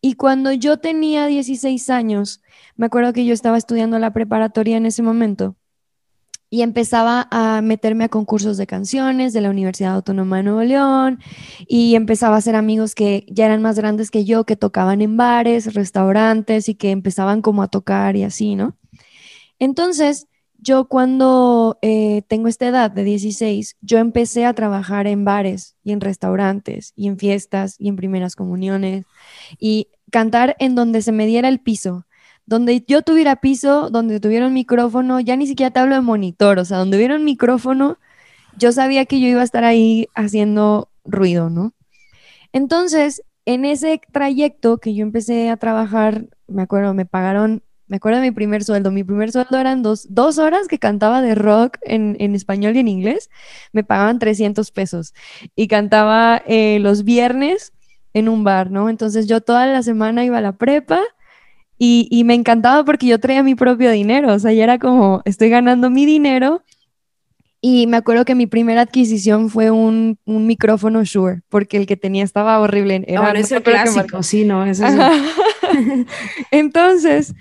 Y 0.00 0.14
cuando 0.14 0.52
yo 0.52 0.76
tenía 0.76 1.26
16 1.26 1.90
años, 1.90 2.40
me 2.76 2.86
acuerdo 2.86 3.12
que 3.12 3.24
yo 3.24 3.34
estaba 3.34 3.58
estudiando 3.58 3.98
la 3.98 4.12
preparatoria 4.12 4.76
en 4.76 4.86
ese 4.86 5.02
momento 5.02 5.56
y 6.50 6.62
empezaba 6.62 7.26
a 7.32 7.60
meterme 7.62 8.04
a 8.04 8.08
concursos 8.08 8.58
de 8.58 8.68
canciones 8.68 9.32
de 9.32 9.40
la 9.40 9.50
Universidad 9.50 9.94
Autónoma 9.94 10.36
de 10.36 10.44
Nuevo 10.44 10.62
León 10.62 11.18
y 11.66 11.96
empezaba 11.96 12.36
a 12.36 12.38
hacer 12.38 12.54
amigos 12.54 12.94
que 12.94 13.26
ya 13.28 13.46
eran 13.46 13.60
más 13.60 13.76
grandes 13.76 14.12
que 14.12 14.24
yo, 14.24 14.44
que 14.44 14.54
tocaban 14.54 15.02
en 15.02 15.16
bares, 15.16 15.74
restaurantes 15.74 16.68
y 16.68 16.76
que 16.76 16.92
empezaban 16.92 17.42
como 17.42 17.64
a 17.64 17.66
tocar 17.66 18.14
y 18.14 18.22
así, 18.22 18.54
¿no? 18.54 18.76
Entonces, 19.58 20.27
yo 20.58 20.86
cuando 20.86 21.78
eh, 21.82 22.22
tengo 22.28 22.48
esta 22.48 22.66
edad 22.66 22.90
de 22.90 23.04
16, 23.04 23.76
yo 23.80 23.98
empecé 23.98 24.44
a 24.44 24.54
trabajar 24.54 25.06
en 25.06 25.24
bares 25.24 25.76
y 25.84 25.92
en 25.92 26.00
restaurantes 26.00 26.92
y 26.96 27.06
en 27.06 27.16
fiestas 27.16 27.76
y 27.78 27.88
en 27.88 27.96
primeras 27.96 28.34
comuniones 28.34 29.04
y 29.58 29.88
cantar 30.10 30.56
en 30.58 30.74
donde 30.74 31.00
se 31.02 31.12
me 31.12 31.26
diera 31.26 31.48
el 31.48 31.60
piso, 31.60 32.06
donde 32.44 32.84
yo 32.86 33.02
tuviera 33.02 33.36
piso, 33.36 33.88
donde 33.90 34.20
tuviera 34.20 34.46
un 34.46 34.54
micrófono, 34.54 35.20
ya 35.20 35.36
ni 35.36 35.46
siquiera 35.46 35.70
te 35.70 35.80
hablo 35.80 35.94
de 35.94 36.00
monitor, 36.00 36.58
o 36.58 36.64
sea, 36.64 36.78
donde 36.78 36.96
hubiera 36.96 37.14
un 37.14 37.24
micrófono, 37.24 37.98
yo 38.56 38.72
sabía 38.72 39.06
que 39.06 39.20
yo 39.20 39.28
iba 39.28 39.42
a 39.42 39.44
estar 39.44 39.64
ahí 39.64 40.08
haciendo 40.14 40.90
ruido, 41.04 41.50
¿no? 41.50 41.72
Entonces, 42.52 43.22
en 43.44 43.64
ese 43.64 44.00
trayecto 44.12 44.78
que 44.78 44.94
yo 44.94 45.02
empecé 45.02 45.50
a 45.50 45.56
trabajar, 45.56 46.26
me 46.48 46.62
acuerdo, 46.62 46.94
me 46.94 47.06
pagaron 47.06 47.62
me 47.88 47.96
acuerdo 47.96 48.20
de 48.20 48.26
mi 48.26 48.32
primer 48.32 48.62
sueldo. 48.62 48.90
Mi 48.90 49.02
primer 49.02 49.32
sueldo 49.32 49.58
eran 49.58 49.82
dos, 49.82 50.06
dos 50.10 50.38
horas 50.38 50.68
que 50.68 50.78
cantaba 50.78 51.22
de 51.22 51.34
rock 51.34 51.78
en, 51.82 52.16
en, 52.20 52.34
español 52.34 52.76
y 52.76 52.80
en 52.80 52.88
inglés. 52.88 53.30
Me 53.72 53.82
pagaban 53.82 54.18
300 54.18 54.70
pesos. 54.70 55.14
Y 55.56 55.68
cantaba 55.68 56.42
eh, 56.46 56.78
los 56.80 57.04
viernes 57.04 57.72
en 58.12 58.28
un 58.28 58.44
bar, 58.44 58.70
¿no? 58.70 58.90
Entonces 58.90 59.26
yo 59.26 59.40
toda 59.40 59.66
la 59.66 59.82
semana 59.82 60.24
iba 60.24 60.38
a 60.38 60.42
la 60.42 60.52
prepa 60.52 61.00
y, 61.78 62.08
y, 62.10 62.24
me 62.24 62.34
encantaba 62.34 62.84
porque 62.84 63.06
yo 63.06 63.18
traía 63.20 63.42
mi 63.42 63.54
propio 63.54 63.90
dinero. 63.90 64.34
O 64.34 64.38
sea, 64.38 64.52
ya 64.52 64.64
era 64.64 64.78
como, 64.78 65.22
estoy 65.24 65.48
ganando 65.48 65.90
mi 65.90 66.06
dinero. 66.06 66.62
Y 67.60 67.88
me 67.88 67.96
acuerdo 67.96 68.24
que 68.24 68.36
mi 68.36 68.46
primera 68.46 68.82
adquisición 68.82 69.50
fue 69.50 69.72
un, 69.72 70.16
un 70.24 70.46
micrófono 70.46 71.02
Shure, 71.02 71.40
porque 71.48 71.76
el 71.76 71.86
que 71.86 71.96
tenía 71.96 72.22
estaba 72.22 72.60
horrible. 72.60 73.02
Era 73.08 73.26
Ahora 73.26 73.40
ese 73.40 73.60
clásico, 73.62 74.22
sí, 74.22 74.44
no, 74.44 74.64
ese 74.64 74.86
es 74.86 74.94
Entonces, 76.50 77.34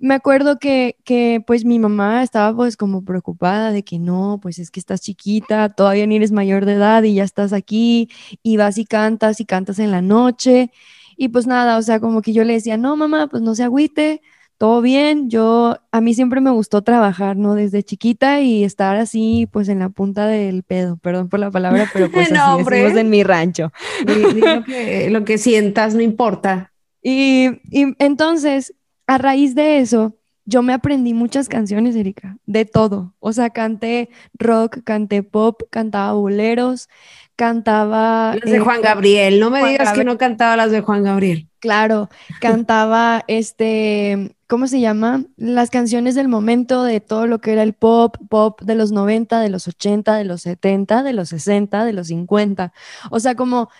me 0.00 0.14
acuerdo 0.14 0.58
que, 0.58 0.96
que, 1.04 1.42
pues 1.46 1.64
mi 1.64 1.78
mamá 1.78 2.22
estaba 2.22 2.54
pues 2.54 2.76
como 2.76 3.04
preocupada 3.04 3.72
de 3.72 3.82
que 3.82 3.98
no, 3.98 4.38
pues 4.42 4.58
es 4.58 4.70
que 4.70 4.80
estás 4.80 5.00
chiquita, 5.00 5.70
todavía 5.70 6.06
ni 6.06 6.16
eres 6.16 6.32
mayor 6.32 6.64
de 6.64 6.74
edad 6.74 7.02
y 7.02 7.14
ya 7.14 7.24
estás 7.24 7.52
aquí 7.52 8.10
y 8.42 8.56
vas 8.56 8.78
y 8.78 8.84
cantas 8.84 9.40
y 9.40 9.44
cantas 9.44 9.78
en 9.78 9.90
la 9.90 10.02
noche. 10.02 10.70
Y 11.16 11.28
pues 11.28 11.46
nada, 11.46 11.78
o 11.78 11.82
sea, 11.82 12.00
como 12.00 12.22
que 12.22 12.32
yo 12.32 12.44
le 12.44 12.54
decía, 12.54 12.76
no, 12.76 12.96
mamá, 12.96 13.26
pues 13.28 13.42
no 13.42 13.54
se 13.54 13.64
agüite, 13.64 14.22
todo 14.56 14.82
bien. 14.82 15.30
Yo, 15.30 15.76
a 15.90 16.00
mí 16.00 16.14
siempre 16.14 16.40
me 16.40 16.50
gustó 16.50 16.82
trabajar, 16.82 17.36
¿no? 17.36 17.54
Desde 17.54 17.82
chiquita 17.82 18.40
y 18.40 18.64
estar 18.64 18.96
así, 18.96 19.48
pues 19.50 19.68
en 19.68 19.78
la 19.78 19.88
punta 19.88 20.26
del 20.26 20.62
pedo, 20.62 20.96
perdón 20.96 21.28
por 21.28 21.40
la 21.40 21.50
palabra, 21.50 21.88
pero 21.92 22.10
pues 22.10 22.30
no, 22.32 22.42
así 22.42 22.64
decimos 22.64 22.96
en 22.96 23.10
mi 23.10 23.22
rancho. 23.22 23.72
lo, 24.06 24.64
que, 24.64 25.10
lo 25.10 25.24
que 25.24 25.38
sientas, 25.38 25.94
no 25.94 26.02
importa. 26.02 26.72
Y, 27.10 27.60
y 27.70 27.94
entonces 27.98 28.74
a 29.06 29.16
raíz 29.16 29.54
de 29.54 29.78
eso, 29.78 30.14
yo 30.44 30.62
me 30.62 30.74
aprendí 30.74 31.14
muchas 31.14 31.48
canciones, 31.48 31.96
Erika, 31.96 32.36
de 32.44 32.66
todo. 32.66 33.14
O 33.18 33.32
sea, 33.32 33.48
canté 33.48 34.10
rock, 34.34 34.80
canté 34.84 35.22
pop, 35.22 35.62
cantaba 35.70 36.12
boleros, 36.12 36.90
cantaba... 37.34 38.34
Las 38.34 38.50
de 38.50 38.58
eh, 38.58 38.60
Juan 38.60 38.82
Gabriel, 38.82 39.40
no 39.40 39.48
me 39.48 39.66
digas 39.66 39.94
que 39.94 40.04
no 40.04 40.18
cantaba 40.18 40.56
las 40.56 40.70
de 40.70 40.82
Juan 40.82 41.02
Gabriel. 41.02 41.48
Claro, 41.60 42.10
cantaba 42.40 43.24
este, 43.28 44.36
¿cómo 44.46 44.66
se 44.66 44.80
llama? 44.80 45.24
Las 45.36 45.70
canciones 45.70 46.14
del 46.14 46.28
momento 46.28 46.84
de 46.84 47.00
todo 47.00 47.26
lo 47.26 47.38
que 47.38 47.52
era 47.52 47.62
el 47.62 47.72
pop, 47.72 48.18
pop 48.28 48.60
de 48.60 48.74
los 48.74 48.92
90, 48.92 49.40
de 49.40 49.48
los 49.48 49.66
80, 49.68 50.16
de 50.16 50.24
los 50.24 50.42
70, 50.42 51.02
de 51.02 51.12
los 51.14 51.30
60, 51.30 51.86
de 51.86 51.92
los 51.94 52.08
50. 52.08 52.74
O 53.10 53.20
sea, 53.20 53.34
como 53.34 53.70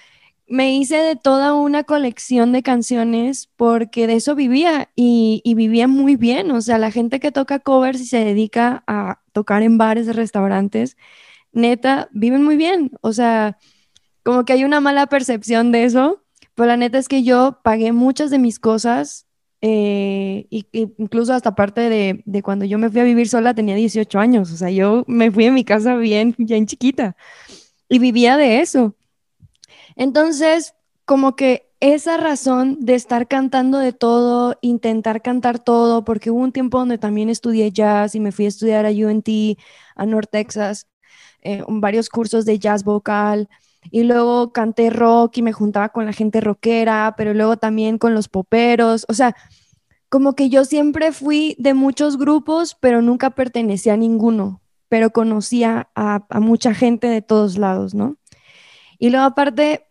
me 0.49 0.75
hice 0.75 0.97
de 0.97 1.17
toda 1.17 1.55
una 1.55 1.85
colección 1.85 2.53
de 2.53 2.63
canciones 2.63 3.51
porque 3.57 4.07
de 4.07 4.15
eso 4.15 4.35
vivía 4.35 4.91
y, 4.97 5.43
vivía 5.55 5.89
muy 5.89 6.17
bien. 6.17 6.51
O 6.51 6.61
sea, 6.61 6.79
la 6.79 6.91
gente 6.91 7.21
que 7.21 7.33
toca 7.33 7.59
covers 7.59 8.01
y 8.01 8.07
se 8.07 8.25
dedica 8.25 8.83
a 8.87 9.21
tocar 9.33 9.63
en 9.63 9.79
bares, 9.79 10.15
restaurantes, 10.17 10.97
neta, 11.53 12.09
viven 12.13 12.43
muy 12.45 12.57
bien. 12.57 12.93
O 13.03 13.13
sea, 13.13 13.59
como 14.23 14.45
que 14.45 14.55
hay 14.55 14.65
una 14.65 14.81
mala 14.81 15.07
percepción 15.07 15.73
de 15.73 15.85
eso, 15.85 16.25
pero 16.55 16.69
la 16.69 16.77
neta 16.77 16.99
es 16.99 17.09
que 17.09 17.23
yo 17.23 17.61
pagué 17.63 17.93
muchas 17.93 18.31
de 18.31 18.39
mis 18.39 18.59
cosas. 18.59 19.27
Eh, 19.61 20.47
y, 20.51 20.67
incluso 20.73 21.35
hasta 21.35 21.55
parte 21.57 21.89
de, 21.89 22.23
de 22.25 22.43
cuando 22.43 22.65
yo 22.65 22.79
me 22.79 22.91
fui 22.91 23.01
a 23.01 23.05
vivir 23.05 23.29
sola 23.29 23.55
tenía 23.55 23.75
18 23.75 24.21
años, 24.21 24.53
o 24.53 24.57
sea, 24.57 24.71
yo 24.71 25.03
me 25.09 25.33
fui 25.33 25.47
a 25.47 25.53
mi 25.53 25.65
casa 25.65 25.97
bien, 25.97 26.35
bien 26.39 26.67
chiquita 26.67 27.17
y 27.89 27.99
vivía 27.99 28.37
de 28.37 28.61
eso. 28.61 28.95
Entonces, 29.99 30.75
como 31.05 31.35
que 31.35 31.69
esa 31.81 32.17
razón 32.17 32.79
de 32.81 32.95
estar 32.95 33.27
cantando 33.27 33.79
de 33.79 33.93
todo, 33.93 34.57
intentar 34.63 35.23
cantar 35.23 35.59
todo, 35.59 36.05
porque 36.05 36.31
hubo 36.31 36.41
un 36.41 36.53
tiempo 36.53 36.79
donde 36.79 36.99
también 36.99 37.29
estudié 37.29 37.73
jazz 37.73 38.15
y 38.15 38.21
me 38.21 38.31
fui 38.31 38.45
a 38.45 38.49
estudiar 38.49 38.87
a 38.87 38.91
UNT, 38.91 39.29
a 39.97 40.07
North 40.07 40.31
Texas, 40.31 40.87
eh, 41.43 41.65
varios 41.67 42.09
cursos 42.11 42.45
de 42.45 42.61
jazz 42.61 42.85
vocal. 42.85 43.49
Y 43.91 44.05
luego 44.05 44.53
canté 44.53 44.91
rock 44.91 45.39
y 45.39 45.43
me 45.43 45.53
juntaba 45.53 45.89
con 45.89 46.07
la 46.07 46.13
gente 46.13 46.41
rockera, 46.41 47.15
pero 47.17 47.35
luego 47.35 47.57
también 47.57 47.99
con 47.99 48.15
los 48.15 48.29
poperos. 48.29 49.05
O 49.09 49.15
sea, 49.15 49.35
como 50.09 50.35
que 50.35 50.49
yo 50.49 50.65
siempre 50.65 51.11
fui 51.11 51.57
de 51.59 51.75
muchos 51.75 52.19
grupos, 52.19 52.77
pero 52.81 53.03
nunca 53.03 53.31
pertenecía 53.31 53.95
a 53.95 53.97
ninguno, 53.97 54.63
pero 54.89 55.11
conocía 55.11 55.91
a, 55.97 56.25
a 56.31 56.41
mucha 56.41 56.73
gente 56.75 57.09
de 57.09 57.23
todos 57.23 57.59
lados, 57.59 57.95
¿no? 57.95 58.17
Y 58.99 59.11
luego 59.11 59.27
aparte, 59.27 59.88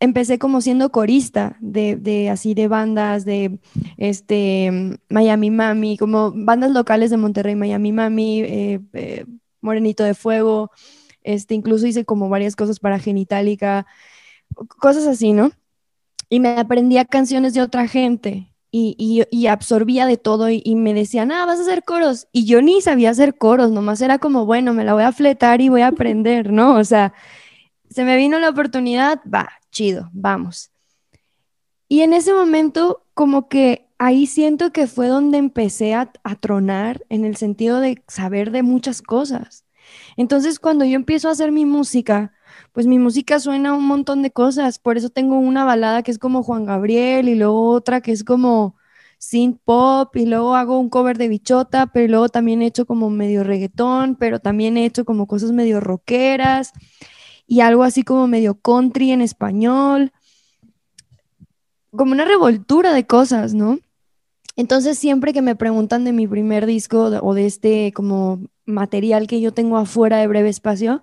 empecé 0.00 0.38
como 0.38 0.60
siendo 0.60 0.90
corista 0.90 1.56
de, 1.60 1.96
de, 1.96 2.30
así 2.30 2.54
de 2.54 2.68
bandas 2.68 3.24
de 3.24 3.58
este 3.96 4.98
Miami 5.08 5.50
Mami, 5.50 5.96
como 5.96 6.32
bandas 6.32 6.70
locales 6.70 7.10
de 7.10 7.16
Monterrey, 7.16 7.56
Miami 7.56 7.92
Mami, 7.92 8.40
eh, 8.40 8.80
eh, 8.92 9.24
Morenito 9.60 10.04
de 10.04 10.14
Fuego, 10.14 10.70
este, 11.22 11.54
incluso 11.54 11.86
hice 11.86 12.04
como 12.04 12.28
varias 12.28 12.56
cosas 12.56 12.78
para 12.78 12.98
Genitalica, 12.98 13.86
cosas 14.80 15.06
así, 15.06 15.32
¿no? 15.32 15.50
Y 16.28 16.40
me 16.40 16.50
aprendía 16.50 17.04
canciones 17.04 17.54
de 17.54 17.62
otra 17.62 17.88
gente 17.88 18.52
y, 18.70 19.46
absorbía 19.46 20.06
de 20.06 20.18
todo 20.18 20.48
y, 20.50 20.74
me 20.76 20.94
decían, 20.94 21.32
ah, 21.32 21.46
vas 21.46 21.58
a 21.58 21.62
hacer 21.62 21.84
coros. 21.84 22.28
Y 22.32 22.44
yo 22.44 22.60
ni 22.62 22.80
sabía 22.82 23.10
hacer 23.10 23.36
coros, 23.36 23.70
nomás 23.70 24.00
era 24.00 24.18
como, 24.18 24.44
bueno, 24.44 24.74
me 24.74 24.84
la 24.84 24.94
voy 24.94 25.04
a 25.04 25.12
fletar 25.12 25.60
y 25.60 25.70
voy 25.70 25.80
a 25.80 25.88
aprender, 25.88 26.52
¿no? 26.52 26.76
O 26.76 26.84
sea, 26.84 27.14
se 27.90 28.04
me 28.04 28.16
vino 28.16 28.38
la 28.38 28.50
oportunidad, 28.50 29.20
va, 29.32 29.48
chido, 29.70 30.10
vamos. 30.12 30.70
Y 31.88 32.02
en 32.02 32.12
ese 32.12 32.32
momento, 32.32 33.06
como 33.14 33.48
que 33.48 33.88
ahí 33.98 34.26
siento 34.26 34.72
que 34.72 34.86
fue 34.86 35.08
donde 35.08 35.38
empecé 35.38 35.94
a, 35.94 36.12
a 36.22 36.34
tronar 36.36 37.04
en 37.08 37.24
el 37.24 37.36
sentido 37.36 37.80
de 37.80 38.02
saber 38.06 38.50
de 38.50 38.62
muchas 38.62 39.02
cosas. 39.02 39.64
Entonces, 40.16 40.58
cuando 40.58 40.84
yo 40.84 40.96
empiezo 40.96 41.28
a 41.28 41.32
hacer 41.32 41.50
mi 41.50 41.64
música, 41.64 42.32
pues 42.72 42.86
mi 42.86 42.98
música 42.98 43.40
suena 43.40 43.72
un 43.72 43.86
montón 43.86 44.22
de 44.22 44.30
cosas. 44.30 44.78
Por 44.78 44.98
eso 44.98 45.08
tengo 45.08 45.38
una 45.38 45.64
balada 45.64 46.02
que 46.02 46.10
es 46.10 46.18
como 46.18 46.42
Juan 46.42 46.66
Gabriel 46.66 47.28
y 47.28 47.34
luego 47.34 47.70
otra 47.70 48.00
que 48.02 48.12
es 48.12 48.22
como 48.24 48.76
synth 49.18 49.60
pop 49.64 50.14
y 50.16 50.26
luego 50.26 50.54
hago 50.54 50.78
un 50.78 50.90
cover 50.90 51.18
de 51.18 51.28
bichota, 51.28 51.86
pero 51.86 52.06
luego 52.08 52.28
también 52.28 52.62
he 52.62 52.66
hecho 52.66 52.86
como 52.86 53.10
medio 53.10 53.42
reggaetón, 53.44 54.14
pero 54.14 54.38
también 54.38 54.76
he 54.76 54.84
hecho 54.84 55.04
como 55.04 55.26
cosas 55.26 55.52
medio 55.52 55.80
rockeras 55.80 56.72
y 57.48 57.60
algo 57.60 57.82
así 57.82 58.04
como 58.04 58.28
medio 58.28 58.60
country 58.60 59.10
en 59.10 59.22
español. 59.22 60.12
Como 61.90 62.12
una 62.12 62.26
revoltura 62.26 62.92
de 62.92 63.06
cosas, 63.06 63.54
¿no? 63.54 63.80
Entonces 64.54 64.98
siempre 64.98 65.32
que 65.32 65.40
me 65.40 65.56
preguntan 65.56 66.04
de 66.04 66.12
mi 66.12 66.28
primer 66.28 66.66
disco 66.66 67.04
o 67.22 67.34
de 67.34 67.46
este 67.46 67.92
como 67.92 68.40
material 68.66 69.26
que 69.26 69.40
yo 69.40 69.52
tengo 69.52 69.78
afuera 69.78 70.18
de 70.18 70.26
breve 70.26 70.50
espacio, 70.50 71.02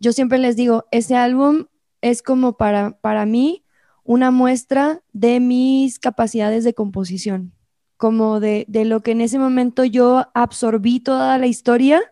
yo 0.00 0.12
siempre 0.12 0.38
les 0.38 0.56
digo, 0.56 0.86
ese 0.90 1.14
álbum 1.14 1.66
es 2.00 2.22
como 2.22 2.56
para, 2.56 2.98
para 3.00 3.24
mí 3.24 3.64
una 4.02 4.30
muestra 4.30 5.02
de 5.12 5.38
mis 5.38 5.98
capacidades 6.00 6.64
de 6.64 6.74
composición, 6.74 7.52
como 7.96 8.40
de, 8.40 8.64
de 8.68 8.84
lo 8.84 9.00
que 9.00 9.12
en 9.12 9.20
ese 9.20 9.38
momento 9.38 9.84
yo 9.84 10.26
absorbí 10.34 10.98
toda 10.98 11.38
la 11.38 11.46
historia 11.46 12.02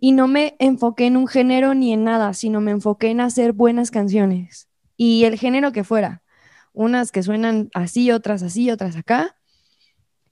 y 0.00 0.12
no 0.12 0.26
me 0.26 0.56
enfoqué 0.58 1.06
en 1.06 1.18
un 1.18 1.26
género 1.26 1.74
ni 1.74 1.92
en 1.92 2.04
nada, 2.04 2.32
sino 2.32 2.60
me 2.62 2.70
enfoqué 2.70 3.08
en 3.08 3.20
hacer 3.20 3.52
buenas 3.52 3.90
canciones. 3.90 4.68
Y 4.96 5.24
el 5.24 5.38
género 5.38 5.72
que 5.72 5.84
fuera, 5.84 6.22
unas 6.72 7.12
que 7.12 7.22
suenan 7.22 7.70
así, 7.74 8.10
otras 8.10 8.42
así, 8.42 8.70
otras 8.70 8.96
acá. 8.96 9.36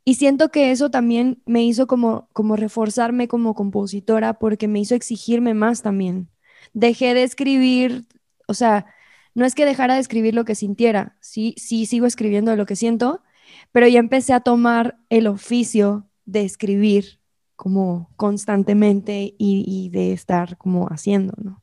Y 0.04 0.14
siento 0.14 0.50
que 0.50 0.70
eso 0.70 0.90
también 0.90 1.42
me 1.44 1.62
hizo 1.62 1.86
como, 1.86 2.28
como 2.32 2.56
reforzarme 2.56 3.28
como 3.28 3.54
compositora 3.54 4.38
porque 4.38 4.68
me 4.68 4.80
hizo 4.80 4.94
exigirme 4.94 5.52
más 5.52 5.82
también. 5.82 6.30
Dejé 6.72 7.12
de 7.12 7.22
escribir, 7.24 8.06
o 8.46 8.54
sea, 8.54 8.86
no 9.34 9.44
es 9.44 9.54
que 9.54 9.66
dejara 9.66 9.94
de 9.94 10.00
escribir 10.00 10.34
lo 10.34 10.46
que 10.46 10.54
sintiera, 10.54 11.16
sí, 11.20 11.54
sí 11.58 11.84
sigo 11.84 12.06
escribiendo 12.06 12.56
lo 12.56 12.64
que 12.64 12.74
siento, 12.74 13.22
pero 13.70 13.86
ya 13.86 13.98
empecé 13.98 14.32
a 14.32 14.40
tomar 14.40 14.98
el 15.10 15.26
oficio 15.26 16.08
de 16.24 16.42
escribir 16.42 17.17
como 17.58 18.08
constantemente 18.14 19.34
y, 19.36 19.64
y 19.66 19.90
de 19.90 20.12
estar 20.12 20.56
como 20.56 20.86
haciendo, 20.86 21.34
¿no? 21.42 21.60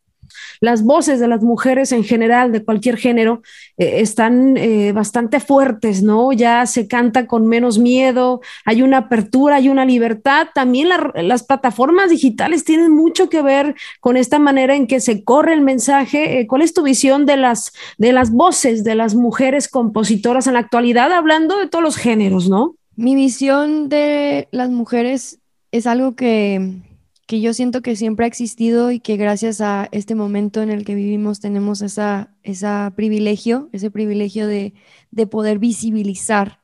Las 0.60 0.84
voces 0.84 1.20
de 1.20 1.28
las 1.28 1.42
mujeres 1.42 1.92
en 1.92 2.04
general, 2.04 2.52
de 2.52 2.64
cualquier 2.64 2.98
género, 2.98 3.42
eh, 3.78 4.02
están 4.02 4.58
eh, 4.58 4.92
bastante 4.92 5.40
fuertes, 5.40 6.04
¿no? 6.04 6.32
Ya 6.34 6.66
se 6.66 6.88
canta 6.88 7.28
con 7.28 7.48
menos 7.48 7.78
miedo, 7.78 8.42
hay 8.66 8.82
una 8.82 8.98
apertura, 8.98 9.58
hay 9.58 9.70
una 9.70 9.86
libertad. 9.86 10.48
También 10.54 10.90
las 11.16 11.44
plataformas 11.44 12.10
digitales 12.10 12.64
tienen 12.64 12.92
mucho 12.92 13.30
que 13.30 13.42
ver 13.42 13.76
con 14.00 14.18
esta 14.18 14.40
manera 14.40 14.76
en 14.76 14.88
que 14.88 15.00
se 15.00 15.24
corre 15.24 15.54
el 15.54 15.62
mensaje. 15.62 16.40
Eh, 16.40 16.48
¿Cuál 16.48 16.62
es 16.62 16.74
tu 16.74 16.84
visión 16.84 17.26
de 17.26 17.38
las, 17.38 17.72
de 17.98 18.14
las 18.14 18.32
voces 18.32 18.84
de 18.84 18.96
las 18.96 19.16
mujeres 19.16 19.68
compositoras 19.68 20.48
en 20.48 20.54
la 20.54 20.60
actualidad, 20.60 21.12
hablando 21.12 21.58
de 21.58 21.68
todos 21.68 21.84
los 21.84 21.98
géneros, 21.98 22.50
¿no? 22.50 22.76
Mi 22.98 23.14
visión 23.14 23.90
de 23.90 24.48
las 24.52 24.70
mujeres 24.70 25.40
es 25.78 25.88
algo 25.88 26.16
que 26.16 26.82
que 27.26 27.42
yo 27.42 27.54
siento 27.54 27.82
que 27.82 27.96
siempre 27.96 28.26
ha 28.26 28.28
existido 28.28 28.92
y 28.92 29.00
que 29.00 29.18
gracias 29.18 29.62
a 29.62 29.90
este 29.92 30.16
momento 30.16 30.62
en 30.62 30.70
el 30.70 30.86
que 30.86 30.96
vivimos 30.96 31.40
tenemos 31.40 31.82
esa, 31.82 32.36
esa 32.44 32.94
privilegio, 32.96 33.70
ese 33.72 33.90
privilegio 33.90 34.48
de, 34.48 34.74
de 35.12 35.28
poder 35.28 35.60
visibilizar, 35.60 36.62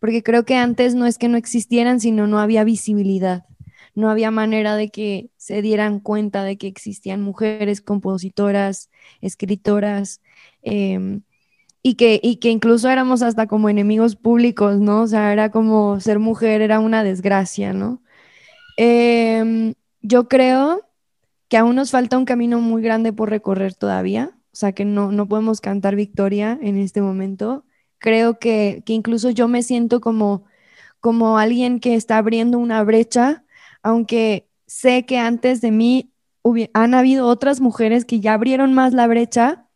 porque 0.00 0.22
creo 0.22 0.44
que 0.44 0.56
antes 0.56 0.94
no 0.94 1.06
es 1.06 1.18
que 1.18 1.28
no 1.28 1.38
existieran, 1.38 2.00
sino 2.00 2.26
no 2.26 2.38
había 2.38 2.64
visibilidad, 2.64 3.46
no 3.94 4.10
había 4.10 4.30
manera 4.30 4.76
de 4.76 4.90
que 4.90 5.30
se 5.38 5.62
dieran 5.62 6.00
cuenta 6.00 6.44
de 6.44 6.58
que 6.58 6.66
existían 6.66 7.22
mujeres 7.22 7.80
compositoras, 7.80 8.90
escritoras, 9.22 10.20
em, 10.62 11.22
y, 11.82 11.94
que, 11.96 12.20
y 12.22 12.36
que 12.36 12.50
incluso 12.50 12.90
éramos 12.90 13.22
hasta 13.22 13.46
como 13.46 13.68
enemigos 13.68 14.16
públicos, 14.16 14.80
¿no? 14.80 15.02
O 15.02 15.06
sea, 15.06 15.32
era 15.32 15.50
como 15.50 16.00
ser 16.00 16.18
mujer 16.18 16.62
era 16.62 16.80
una 16.80 17.04
desgracia, 17.04 17.72
¿no? 17.72 18.02
Eh, 18.76 19.74
yo 20.02 20.28
creo 20.28 20.82
que 21.48 21.56
aún 21.56 21.76
nos 21.76 21.90
falta 21.90 22.18
un 22.18 22.24
camino 22.24 22.60
muy 22.60 22.82
grande 22.82 23.12
por 23.12 23.30
recorrer 23.30 23.74
todavía, 23.74 24.32
o 24.52 24.56
sea 24.56 24.72
que 24.72 24.84
no, 24.84 25.12
no 25.12 25.28
podemos 25.28 25.60
cantar 25.60 25.96
victoria 25.96 26.58
en 26.60 26.76
este 26.76 27.00
momento. 27.00 27.64
Creo 27.98 28.38
que, 28.38 28.82
que 28.84 28.92
incluso 28.92 29.30
yo 29.30 29.48
me 29.48 29.62
siento 29.62 30.00
como, 30.00 30.44
como 31.00 31.38
alguien 31.38 31.80
que 31.80 31.94
está 31.94 32.18
abriendo 32.18 32.58
una 32.58 32.82
brecha, 32.82 33.44
aunque 33.82 34.48
sé 34.66 35.06
que 35.06 35.18
antes 35.18 35.60
de 35.60 35.70
mí 35.70 36.12
han 36.74 36.94
habido 36.94 37.26
otras 37.26 37.60
mujeres 37.60 38.04
que 38.04 38.20
ya 38.20 38.34
abrieron 38.34 38.74
más 38.74 38.92
la 38.92 39.06
brecha, 39.06 39.66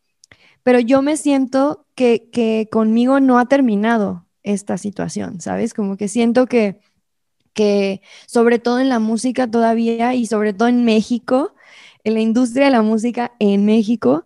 pero 0.63 0.79
yo 0.79 1.01
me 1.01 1.17
siento 1.17 1.87
que, 1.95 2.29
que 2.31 2.67
conmigo 2.71 3.19
no 3.19 3.39
ha 3.39 3.47
terminado 3.47 4.27
esta 4.43 4.77
situación, 4.77 5.41
¿sabes? 5.41 5.73
Como 5.73 5.97
que 5.97 6.07
siento 6.07 6.45
que 6.45 6.79
que 7.53 8.01
sobre 8.27 8.59
todo 8.59 8.79
en 8.79 8.89
la 8.89 8.99
música 8.99 9.49
todavía 9.49 10.13
y 10.13 10.25
sobre 10.25 10.53
todo 10.53 10.67
en 10.67 10.85
México, 10.85 11.53
en 12.03 12.13
la 12.15 12.21
industria 12.21 12.65
de 12.65 12.71
la 12.71 12.81
música 12.81 13.33
en 13.39 13.65
México, 13.65 14.25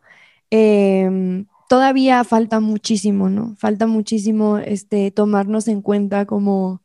em, 0.52 1.48
todavía 1.70 2.24
falta 2.24 2.60
muchísimo, 2.60 3.30
¿no? 3.30 3.56
Falta 3.58 3.88
muchísimo 3.88 4.58
este, 4.60 5.12
tomarnos 5.12 5.68
en 5.68 5.82
cuenta 5.82 6.26
como, 6.26 6.82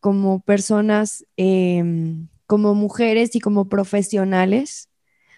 como 0.00 0.40
personas, 0.40 1.24
em, 1.36 2.28
como 2.46 2.74
mujeres 2.74 3.36
y 3.36 3.40
como 3.40 3.68
profesionales, 3.68 4.88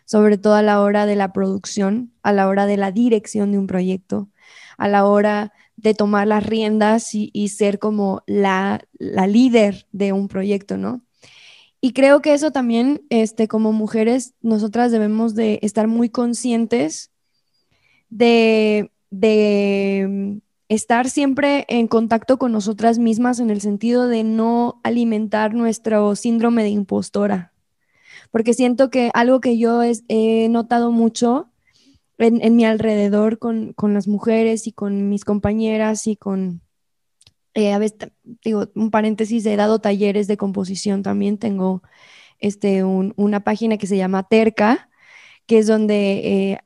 sobre 0.06 0.38
todo 0.38 0.54
a 0.54 0.62
la 0.62 0.80
hora 0.80 1.06
de 1.06 1.16
la 1.16 1.32
producción, 1.32 2.12
a 2.22 2.32
la 2.32 2.48
hora 2.48 2.66
de 2.66 2.76
la 2.76 2.92
dirección 2.92 3.52
de 3.52 3.59
un 3.59 3.66
proyecto, 3.66 4.28
a 4.78 4.88
la 4.88 5.04
hora 5.06 5.52
de 5.76 5.94
tomar 5.94 6.26
las 6.26 6.44
riendas 6.44 7.11
y, 7.12 7.48
ser 7.48 7.78
como 7.78 8.22
la, 8.26 8.82
líder 8.98 9.87
de 9.92 10.12
un 10.12 10.28
proyecto, 10.28 10.76
¿no? 10.76 11.02
Y 11.80 11.92
creo 11.92 12.22
que 12.22 12.32
eso 12.35 12.50
también, 12.50 13.02
este, 13.11 13.46
como 13.48 13.72
mujeres, 13.72 14.35
nosotras 14.40 14.90
debemos 14.90 15.35
de 15.35 15.59
estar 15.62 15.87
muy 15.87 16.09
conscientes 16.09 17.11
de, 18.09 18.90
de 19.11 20.06
mm, 20.09 20.38
estar 20.68 21.11
siempre 21.11 21.66
en 21.68 21.87
contacto 21.87 22.38
con 22.38 22.52
nosotras 22.52 22.98
mismas 22.98 23.38
en 23.38 23.50
el 23.50 23.61
sentido 23.61 24.09
de 24.09 24.24
no 24.24 24.80
alimentar 24.82 25.54
nuestro 25.54 26.16
síndrome 26.16 26.62
de 26.62 26.70
impostora. 26.70 27.52
Porque 28.30 28.54
siento 28.54 28.90
que 28.90 29.11
algo 29.14 29.40
que 29.40 29.59
yo 29.59 29.82
he 29.82 30.48
notado 30.48 30.90
mucho 30.90 31.50
en, 32.18 32.57
mi 32.57 32.64
alrededor 32.64 33.38
con, 33.38 33.74
las 33.92 34.09
mujeres 34.09 34.66
y 34.66 34.72
con 34.72 35.09
mis 35.09 35.24
compañeras 35.24 36.07
y 36.07 36.16
con, 36.16 36.62
eh, 37.55 37.72
a 37.72 37.79
veces, 37.79 38.11
digo, 38.42 38.68
un 38.74 38.90
paréntesis, 38.90 39.44
he 39.46 39.57
dado 39.57 39.81
talleres 39.81 40.26
de 40.26 40.37
composición 40.37 41.02
también, 41.02 41.38
tengo 41.38 41.83
este, 42.38 42.85
una 42.85 43.40
página 43.40 43.79
que 43.79 43.87
se 43.87 43.96
llama 43.96 44.24
Terca, 44.24 44.88
que 45.46 45.59
es 45.59 45.66
donde 45.66 46.52
eh, 46.52 46.59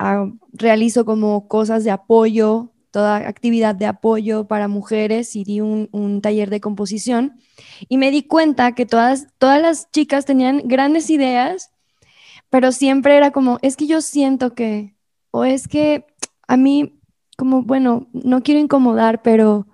realizo 0.52 1.04
como 1.04 1.48
cosas 1.48 1.84
de 1.84 1.90
apoyo, 1.90 2.72
toda 2.90 3.16
actividad 3.28 3.74
de 3.74 3.86
apoyo 3.86 4.48
para 4.48 4.68
mujeres 4.68 5.36
y 5.36 5.44
di 5.44 5.60
un, 5.60 5.88
un, 5.92 6.22
taller 6.22 6.50
de 6.50 6.60
composición. 6.60 7.38
Y 7.88 7.98
me 7.98 8.10
di 8.10 8.24
cuenta 8.24 8.72
que 8.72 8.86
todas, 8.86 9.28
todas 9.38 9.60
las 9.60 9.90
chicas 9.92 10.24
tenían 10.24 10.62
grandes 10.64 11.10
ideas, 11.10 11.70
pero 12.48 12.72
siempre 12.72 13.16
era 13.16 13.30
como, 13.30 13.58
es 13.62 13.76
que 13.76 13.86
yo 13.86 14.00
siento 14.00 14.54
que, 14.54 14.96
o 15.30 15.44
es 15.44 15.68
que 15.68 16.06
a 16.46 16.56
mí, 16.56 17.00
como, 17.36 17.62
bueno, 17.62 18.08
no 18.12 18.42
quiero 18.42 18.60
incomodar, 18.60 19.22
pero, 19.22 19.66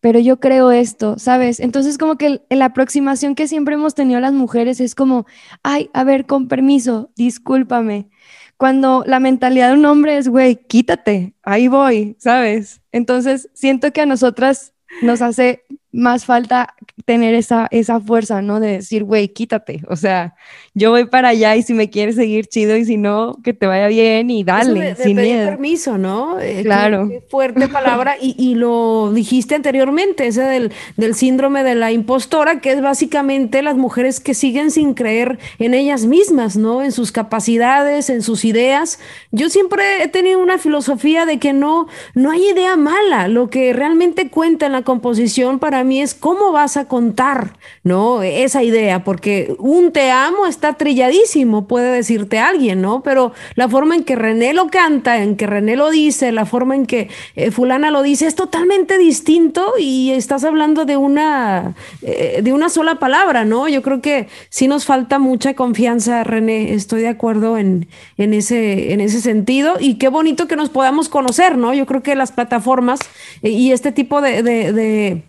pero 0.00 0.18
yo 0.18 0.38
creo 0.40 0.70
esto, 0.70 1.18
¿sabes? 1.18 1.60
Entonces 1.60 1.98
como 1.98 2.16
que 2.16 2.42
la 2.50 2.66
aproximación 2.66 3.34
que 3.34 3.48
siempre 3.48 3.74
hemos 3.74 3.94
tenido 3.94 4.20
las 4.20 4.32
mujeres 4.32 4.80
es 4.80 4.94
como, 4.94 5.26
ay, 5.62 5.90
a 5.92 6.04
ver, 6.04 6.26
con 6.26 6.48
permiso, 6.48 7.10
discúlpame. 7.16 8.08
Cuando 8.56 9.04
la 9.06 9.20
mentalidad 9.20 9.68
de 9.68 9.74
un 9.74 9.84
hombre 9.84 10.16
es, 10.16 10.28
güey, 10.28 10.56
quítate, 10.56 11.34
ahí 11.42 11.68
voy, 11.68 12.16
¿sabes? 12.18 12.80
Entonces 12.90 13.50
siento 13.52 13.92
que 13.92 14.00
a 14.00 14.06
nosotras 14.06 14.72
nos 15.02 15.20
hace 15.22 15.64
más 15.92 16.24
falta 16.24 16.74
tener 17.04 17.34
esa, 17.34 17.68
esa 17.70 18.00
fuerza, 18.00 18.42
¿no? 18.42 18.60
De 18.60 18.72
decir, 18.72 19.04
güey, 19.04 19.28
quítate, 19.28 19.82
o 19.88 19.96
sea, 19.96 20.34
yo 20.74 20.90
voy 20.90 21.06
para 21.06 21.28
allá 21.28 21.56
y 21.56 21.62
si 21.62 21.72
me 21.72 21.88
quieres 21.88 22.16
seguir 22.16 22.46
chido 22.46 22.76
y 22.76 22.84
si 22.84 22.96
no, 22.96 23.36
que 23.42 23.54
te 23.54 23.66
vaya 23.66 23.86
bien 23.86 24.28
y 24.28 24.44
dale, 24.44 24.94
sin 24.96 25.16
miedo. 25.16 25.48
permiso, 25.48 25.98
¿no? 25.98 26.38
Eh, 26.40 26.62
claro. 26.62 27.08
fuerte 27.28 27.68
palabra 27.68 28.16
y, 28.20 28.34
y, 28.38 28.56
lo 28.56 29.12
dijiste 29.14 29.54
anteriormente, 29.54 30.26
ese 30.26 30.42
del, 30.42 30.72
del 30.96 31.14
síndrome 31.14 31.62
de 31.62 31.76
la 31.76 31.92
impostora, 31.92 32.60
que 32.60 32.72
es 32.72 32.82
básicamente 32.82 33.62
las 33.62 33.76
mujeres 33.76 34.20
que 34.20 34.34
siguen 34.34 34.70
sin 34.70 34.94
creer 34.94 35.38
en 35.58 35.74
ellas 35.74 36.06
mismas, 36.06 36.56
¿no? 36.56 36.82
En 36.82 36.92
sus 36.92 37.12
capacidades, 37.12 38.10
en 38.10 38.22
sus 38.22 38.44
ideas. 38.44 38.98
Yo 39.30 39.48
siempre 39.48 40.02
he 40.02 40.08
tenido 40.08 40.40
una 40.40 40.58
filosofía 40.58 41.24
de 41.26 41.38
que 41.38 41.52
no, 41.52 41.86
no 42.14 42.30
hay 42.32 42.50
idea 42.50 42.76
mala, 42.76 43.28
lo 43.28 43.48
que 43.48 43.72
realmente 43.72 44.28
cuenta 44.30 44.66
en 44.66 44.72
la 44.72 44.82
composición 44.82 45.58
para 45.58 45.75
mí 45.84 46.00
es 46.00 46.14
cómo 46.14 46.52
vas 46.52 46.76
a 46.76 46.86
contar, 46.86 47.56
¿no? 47.82 48.22
Esa 48.22 48.62
idea, 48.62 49.04
porque 49.04 49.54
un 49.58 49.92
te 49.92 50.10
amo 50.10 50.46
está 50.46 50.74
trilladísimo, 50.74 51.66
puede 51.66 51.90
decirte 51.92 52.38
alguien, 52.38 52.80
¿no? 52.82 53.02
Pero 53.02 53.32
la 53.54 53.68
forma 53.68 53.94
en 53.94 54.04
que 54.04 54.16
René 54.16 54.54
lo 54.54 54.68
canta, 54.68 55.22
en 55.22 55.36
que 55.36 55.46
René 55.46 55.76
lo 55.76 55.90
dice, 55.90 56.32
la 56.32 56.46
forma 56.46 56.74
en 56.74 56.86
que 56.86 57.08
eh, 57.34 57.50
fulana 57.50 57.90
lo 57.90 58.02
dice 58.02 58.26
es 58.26 58.34
totalmente 58.34 58.98
distinto 58.98 59.74
y 59.78 60.10
estás 60.10 60.44
hablando 60.44 60.84
de 60.84 60.96
una, 60.96 61.74
eh, 62.02 62.40
de 62.42 62.52
una 62.52 62.68
sola 62.68 62.98
palabra, 62.98 63.44
¿no? 63.44 63.68
Yo 63.68 63.82
creo 63.82 64.00
que 64.00 64.28
sí 64.48 64.68
nos 64.68 64.84
falta 64.84 65.18
mucha 65.18 65.54
confianza, 65.54 66.24
René, 66.24 66.74
estoy 66.74 67.02
de 67.02 67.08
acuerdo 67.08 67.58
en, 67.58 67.88
en, 68.16 68.34
ese, 68.34 68.92
en 68.92 69.00
ese 69.00 69.20
sentido 69.20 69.76
y 69.78 69.94
qué 69.94 70.08
bonito 70.08 70.48
que 70.48 70.56
nos 70.56 70.70
podamos 70.70 71.08
conocer, 71.08 71.56
¿no? 71.58 71.74
Yo 71.74 71.86
creo 71.86 72.02
que 72.02 72.14
las 72.14 72.32
plataformas 72.32 73.00
eh, 73.42 73.50
y 73.50 73.72
este 73.72 73.92
tipo 73.92 74.20
de 74.20 75.22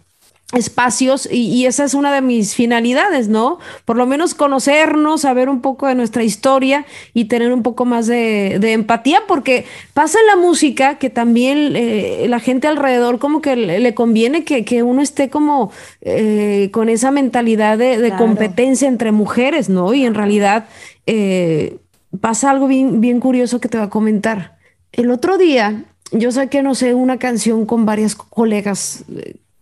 espacios 0.53 1.27
y, 1.29 1.65
esa 1.65 1.83
es 1.83 1.93
una 1.93 2.13
de 2.13 2.21
mis 2.21 2.55
finalidades, 2.55 3.27
¿no? 3.27 3.59
Por 3.83 3.97
lo 3.97 4.05
menos 4.05 4.33
conocernos, 4.33 5.21
saber 5.21 5.49
un 5.49 5.59
poco 5.59 5.87
de 5.87 5.95
nuestra 5.95 6.23
historia 6.23 6.85
y 7.13 7.25
tener 7.25 7.51
un 7.51 7.63
poco 7.63 7.83
más 7.83 8.07
de, 8.07 8.55
empatía, 8.71 9.23
porque 9.27 9.65
pasa 9.93 10.17
en 10.19 10.27
la 10.27 10.37
música 10.37 10.99
que 10.99 11.09
también 11.09 11.75
eh, 11.75 12.27
la 12.29 12.39
gente 12.39 12.67
alrededor 12.67 13.19
como 13.19 13.41
que 13.41 13.57
le, 13.57 13.93
conviene 13.93 14.45
que, 14.45 14.83
uno 14.83 15.01
esté 15.01 15.29
como 15.29 15.71
eh, 15.99 16.69
con 16.71 16.87
esa 16.87 17.11
mentalidad 17.11 17.77
de, 17.77 18.13
competencia 18.17 18.87
entre 18.87 19.11
mujeres, 19.11 19.67
¿no? 19.67 19.93
Y 19.93 20.05
en 20.05 20.13
realidad 20.13 20.69
eh, 21.07 21.77
pasa 22.21 22.51
algo 22.51 22.67
bien, 22.67 23.01
bien 23.01 23.19
curioso 23.19 23.59
que 23.59 23.67
te 23.67 23.77
voy 23.77 23.87
a 23.87 23.89
comentar. 23.89 24.57
El 24.93 25.11
otro 25.11 25.37
día 25.37 25.83
yo 26.13 26.31
saqué, 26.31 26.63
no 26.63 26.73
sé, 26.73 26.93
una 26.93 27.19
canción 27.19 27.65
con 27.65 27.85
varias 27.85 28.15
colegas 28.15 29.03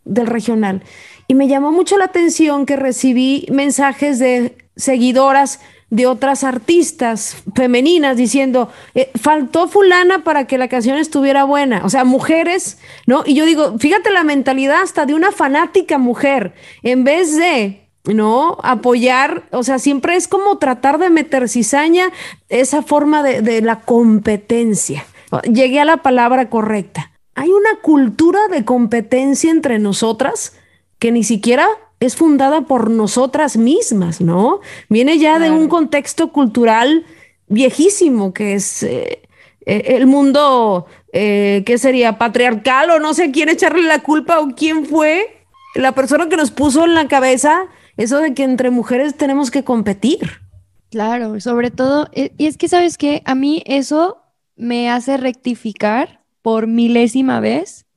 del 0.06 0.28
regional. 0.28 0.84
Y 1.28 1.34
me 1.34 1.48
llamó 1.48 1.72
mucho 1.72 1.98
la 1.98 2.06
atención 2.06 2.66
que 2.66 2.76
recibí 2.76 3.48
mensajes 3.52 4.20
de 4.20 4.56
seguidoras 4.76 5.60
de 5.90 6.08
otras 6.08 6.44
artistas 6.44 7.44
femeninas 7.56 8.18
diciendo, 8.18 8.70
eh, 8.96 9.12
faltó 9.22 9.68
fulana 9.68 10.24
para 10.24 10.46
que 10.48 10.58
la 10.58 10.68
canción 10.68 10.98
estuviera 10.98 11.44
buena, 11.44 11.82
o 11.86 11.90
sea, 11.90 12.04
mujeres, 12.04 12.80
¿no? 13.06 13.24
Y 13.26 13.36
yo 13.36 13.46
digo, 13.46 13.78
fíjate 13.78 14.12
la 14.12 14.24
mentalidad 14.24 14.82
hasta 14.82 15.06
de 15.06 15.14
una 15.14 15.32
fanática 15.32 15.98
mujer, 15.98 16.54
en 16.82 17.04
vez 17.04 17.38
de, 17.38 17.88
¿no? 18.06 18.58
Apoyar, 18.64 19.44
o 19.52 19.64
sea, 19.64 19.80
siempre 19.80 20.16
es 20.16 20.28
como 20.28 20.58
tratar 20.58 20.98
de 20.98 21.10
meter 21.10 21.48
cizaña 21.48 22.12
esa 22.50 22.82
forma 22.82 23.22
de, 23.24 23.42
de 23.42 23.62
la 23.62 23.82
competencia. 23.82 25.06
Llegué 25.52 25.80
a 25.80 25.86
la 25.86 25.98
palabra 25.98 26.50
correcta 26.50 27.12
hay 27.36 27.50
una 27.52 27.76
cultura 27.82 28.48
de 28.48 28.66
competencia 28.66 29.52
entre 29.52 29.78
nosotras 29.78 30.54
que 31.00 31.12
ni 31.12 31.24
siquiera 31.24 31.68
es 32.00 32.16
fundada 32.16 32.62
por 32.62 32.90
nosotras 32.90 33.58
mismas, 33.58 34.22
¿no? 34.22 34.62
Viene 34.90 35.20
ya 35.20 35.38
de 35.40 35.52
un 35.52 35.68
contexto 35.68 36.32
cultural 36.32 37.06
viejísimo, 37.48 38.34
que 38.34 38.54
es 38.54 38.84
eh, 38.84 39.22
eh, 39.66 39.84
el 39.88 40.08
mundo, 40.08 40.88
eh, 41.12 41.64
¿qué 41.66 41.78
sería? 41.78 42.18
Patriarcal 42.18 42.90
o 42.90 43.00
no 43.00 43.14
sé 43.14 43.32
quién 43.32 43.50
echarle 43.50 43.84
la 43.84 44.00
culpa 44.00 44.40
o 44.40 44.56
quién 44.56 44.86
fue 44.86 45.44
la 45.76 45.92
persona 45.92 46.30
que 46.30 46.38
nos 46.38 46.52
puso 46.52 46.86
en 46.86 46.96
la 46.96 47.08
cabeza 47.08 47.66
eso 47.98 48.20
de 48.20 48.34
que 48.34 48.44
entre 48.44 48.72
mujeres 48.72 49.16
tenemos 49.16 49.52
que 49.52 49.64
competir. 49.64 50.42
Claro, 50.90 51.40
sobre 51.42 51.72
todo, 51.72 52.10
y 52.14 52.46
es 52.46 52.58
que 52.58 52.70
sabes 52.70 52.98
que 52.98 53.22
a 53.26 53.36
mí 53.36 53.64
eso 53.66 54.22
me 54.56 54.90
hace 54.90 55.18
rectificar 55.18 56.25
por 56.46 56.68
milésima 56.68 57.40
vez 57.40 57.88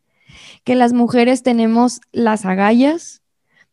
que 0.65 0.75
las 0.75 0.95
mujeres 0.95 1.43
tenemos 1.43 2.01
las 2.13 2.47
agallas 2.47 3.21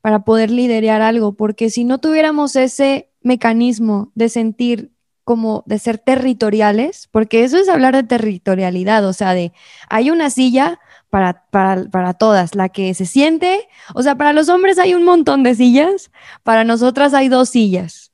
para 0.01 0.25
poder 0.25 0.51
liderar 0.51 1.01
algo, 1.01 1.31
porque 1.31 1.69
si 1.69 1.85
no 1.85 1.99
tuviéramos 1.99 2.57
ese 2.57 3.09
mecanismo 3.21 4.11
de 4.15 4.27
sentir 4.27 4.91
como 5.23 5.63
de 5.65 5.79
ser 5.79 5.97
territoriales, 5.97 7.07
porque 7.09 7.45
eso 7.45 7.57
es 7.57 7.69
hablar 7.69 7.95
de 7.95 8.03
territorialidad, 8.03 9.07
o 9.07 9.13
sea, 9.13 9.33
de 9.33 9.53
hay 9.89 10.09
una 10.09 10.29
silla 10.29 10.77
para, 11.09 11.45
para, 11.51 11.85
para, 11.85 12.13
todas, 12.13 12.53
la 12.53 12.67
que 12.67 12.93
se 12.95 13.05
siente, 13.05 13.69
o 13.93 14.03
sea, 14.03 14.17
para 14.17 14.33
los 14.33 14.49
hombres 14.49 14.77
hay 14.77 14.93
un 14.93 15.05
montón 15.05 15.41
de 15.43 15.55
sillas, 15.55 16.11
para 16.43 16.65
nosotras 16.65 17.13
hay 17.13 17.29
dos 17.29 17.47
sillas 17.47 18.11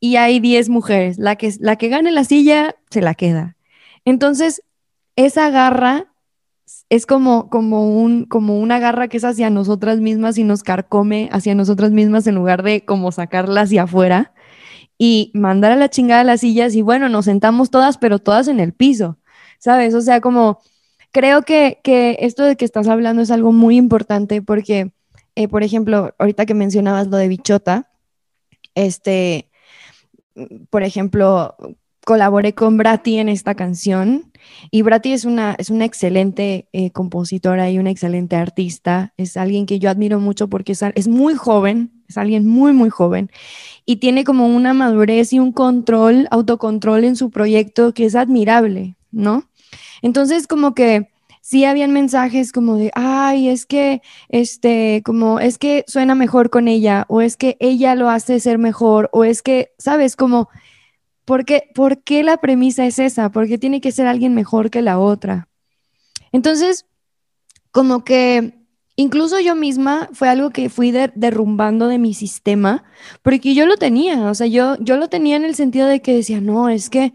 y 0.00 0.16
hay 0.16 0.40
diez 0.40 0.70
mujeres, 0.70 1.18
la 1.18 1.36
que, 1.36 1.52
la 1.60 1.76
que 1.76 1.88
gane 1.88 2.10
la 2.10 2.24
silla 2.24 2.74
se 2.88 3.02
la 3.02 3.14
queda. 3.14 3.58
Entonces, 4.06 4.62
esa 5.24 5.50
garra 5.50 6.06
es 6.88 7.06
como, 7.06 7.50
como, 7.50 8.00
un, 8.00 8.24
como 8.26 8.58
una 8.58 8.78
garra 8.78 9.08
que 9.08 9.16
es 9.16 9.24
hacia 9.24 9.50
nosotras 9.50 9.98
mismas 10.00 10.38
y 10.38 10.44
nos 10.44 10.62
carcome 10.62 11.28
hacia 11.32 11.54
nosotras 11.54 11.90
mismas 11.90 12.26
en 12.26 12.34
lugar 12.34 12.62
de 12.62 12.84
como 12.84 13.12
sacarla 13.12 13.62
hacia 13.62 13.84
afuera 13.84 14.32
y 14.98 15.30
mandar 15.34 15.72
a 15.72 15.76
la 15.76 15.88
chingada 15.88 16.24
las 16.24 16.40
sillas 16.40 16.74
y 16.74 16.82
bueno, 16.82 17.08
nos 17.08 17.24
sentamos 17.24 17.70
todas, 17.70 17.98
pero 17.98 18.18
todas 18.18 18.48
en 18.48 18.60
el 18.60 18.72
piso, 18.72 19.18
¿sabes? 19.58 19.94
O 19.94 20.00
sea, 20.00 20.20
como 20.20 20.60
creo 21.12 21.42
que, 21.42 21.80
que 21.82 22.18
esto 22.20 22.44
de 22.44 22.56
que 22.56 22.64
estás 22.64 22.88
hablando 22.88 23.22
es 23.22 23.30
algo 23.30 23.52
muy 23.52 23.76
importante 23.76 24.42
porque, 24.42 24.92
eh, 25.36 25.48
por 25.48 25.62
ejemplo, 25.62 26.14
ahorita 26.18 26.46
que 26.46 26.54
mencionabas 26.54 27.06
lo 27.08 27.16
de 27.16 27.28
bichota, 27.28 27.90
este, 28.74 29.50
por 30.70 30.82
ejemplo, 30.82 31.56
colaboré 32.04 32.54
con 32.54 32.76
Brati 32.76 33.18
en 33.18 33.28
esta 33.28 33.54
canción 33.54 34.29
y 34.70 34.82
Brati 34.82 35.12
es 35.12 35.24
una, 35.24 35.54
es 35.58 35.70
excelente 35.70 36.68
eh, 36.72 36.90
compositora 36.90 37.70
y 37.70 37.78
una 37.78 37.90
excelente 37.90 38.36
artista. 38.36 39.12
Es 39.16 39.36
alguien 39.36 39.66
que 39.66 39.78
yo 39.78 39.90
admiro 39.90 40.20
mucho 40.20 40.48
porque 40.48 40.72
es, 40.72 40.82
es 40.94 41.08
muy 41.08 41.34
joven, 41.34 41.92
es 42.08 42.18
alguien 42.18 42.46
muy, 42.46 42.72
muy 42.72 42.90
joven 42.90 43.30
y 43.86 43.96
tiene 43.96 44.24
como 44.24 44.46
una 44.46 44.74
madurez 44.74 45.32
y 45.32 45.38
un 45.38 45.52
control, 45.52 46.28
autocontrol 46.30 47.04
en 47.04 47.16
su 47.16 47.30
proyecto 47.30 47.94
que 47.94 48.04
es 48.04 48.14
admirable, 48.14 48.96
¿no? 49.10 49.44
Entonces, 50.02 50.46
como 50.46 50.74
que 50.74 51.10
sí 51.40 51.64
habían 51.64 51.92
mensajes 51.92 52.52
como 52.52 52.76
de, 52.76 52.90
ay, 52.94 53.48
es 53.48 53.66
que, 53.66 54.02
este, 54.28 55.02
como, 55.04 55.40
es 55.40 55.58
que 55.58 55.84
suena 55.86 56.14
mejor 56.14 56.50
con 56.50 56.68
ella, 56.68 57.04
o 57.08 57.20
es 57.20 57.36
que 57.36 57.56
ella 57.60 57.94
lo 57.94 58.08
hace 58.08 58.40
ser 58.40 58.58
mejor, 58.58 59.10
o 59.12 59.24
es 59.24 59.42
que, 59.42 59.72
¿sabes? 59.78 60.16
Como 60.16 60.48
¿Por 61.30 61.44
qué, 61.44 62.24
la 62.24 62.38
premisa 62.38 62.86
es 62.86 62.98
esa? 62.98 63.30
¿Por 63.30 63.46
qué 63.46 63.56
tiene 63.56 63.80
que 63.80 63.92
ser 63.92 64.08
alguien 64.08 64.34
mejor 64.34 64.68
que 64.68 64.82
la 64.82 64.98
otra? 64.98 65.46
Entonces, 66.32 66.86
como 67.70 68.02
que 68.02 68.54
incluso 68.96 69.38
yo 69.38 69.54
misma 69.54 70.08
fue 70.12 70.28
algo 70.28 70.50
que 70.50 70.68
fui 70.68 70.90
derrumbando 70.90 71.86
de 71.86 71.98
mi 72.00 72.14
sistema, 72.14 72.82
porque 73.22 73.54
yo 73.54 73.66
lo 73.66 73.76
tenía, 73.76 74.28
o 74.28 74.34
sea, 74.34 74.48
yo, 74.48 74.76
yo 74.80 74.96
lo 74.96 75.08
tenía 75.08 75.36
en 75.36 75.44
el 75.44 75.54
sentido 75.54 75.86
de 75.86 76.02
que 76.02 76.16
decía, 76.16 76.40
no, 76.40 76.68
es 76.68 76.90
que, 76.90 77.12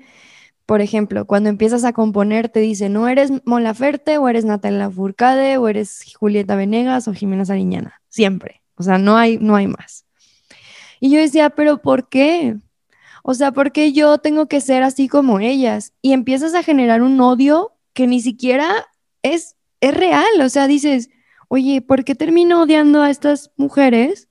por 0.66 0.80
ejemplo, 0.80 1.26
cuando 1.26 1.50
empiezas 1.50 1.84
a 1.84 1.92
componer, 1.92 2.48
te 2.48 2.62
dice, 2.62 2.88
no 2.88 3.10
eres 3.10 3.34
Mon 3.44 3.66
Laferte, 3.66 4.18
o 4.18 4.30
eres 4.30 4.46
Natalia 4.46 4.90
Furcade, 4.90 5.58
o 5.58 5.68
eres 5.68 6.06
Julieta 6.18 6.56
Venegas, 6.56 7.10
o 7.10 7.14
Jimena 7.14 7.44
Sariñana, 7.44 8.02
siempre, 8.08 8.62
o 8.78 8.84
sea, 8.84 8.98
no 8.98 9.18
hay, 9.18 9.40
no 9.40 9.58
hay 9.58 9.68
más. 9.68 10.06
Y 11.02 11.12
yo 11.12 11.20
decía, 11.20 11.50
pero 11.50 11.82
¿por 11.82 12.08
qué? 12.08 12.56
O 13.28 13.34
sea, 13.34 13.52
¿por 13.52 13.72
qué 13.72 13.92
yo 13.92 14.20
tengo 14.20 14.48
que 14.48 14.62
ser 14.62 14.84
así 14.84 15.08
como 15.08 15.40
ellas? 15.40 15.94
Y 16.04 16.14
empiezas 16.14 16.54
a 16.54 16.62
generar 16.62 17.02
un 17.02 17.20
odio 17.20 17.74
que 17.94 18.06
ni 18.06 18.22
siquiera 18.22 18.86
es, 19.24 19.56
es 19.82 19.96
real. 19.96 20.42
O 20.42 20.50
sea, 20.50 20.68
dices, 20.68 21.10
oye, 21.48 21.82
¿por 21.82 22.04
qué 22.04 22.14
termino 22.14 22.62
odiando 22.62 23.02
a 23.02 23.10
estas 23.10 23.50
mujeres 23.58 24.30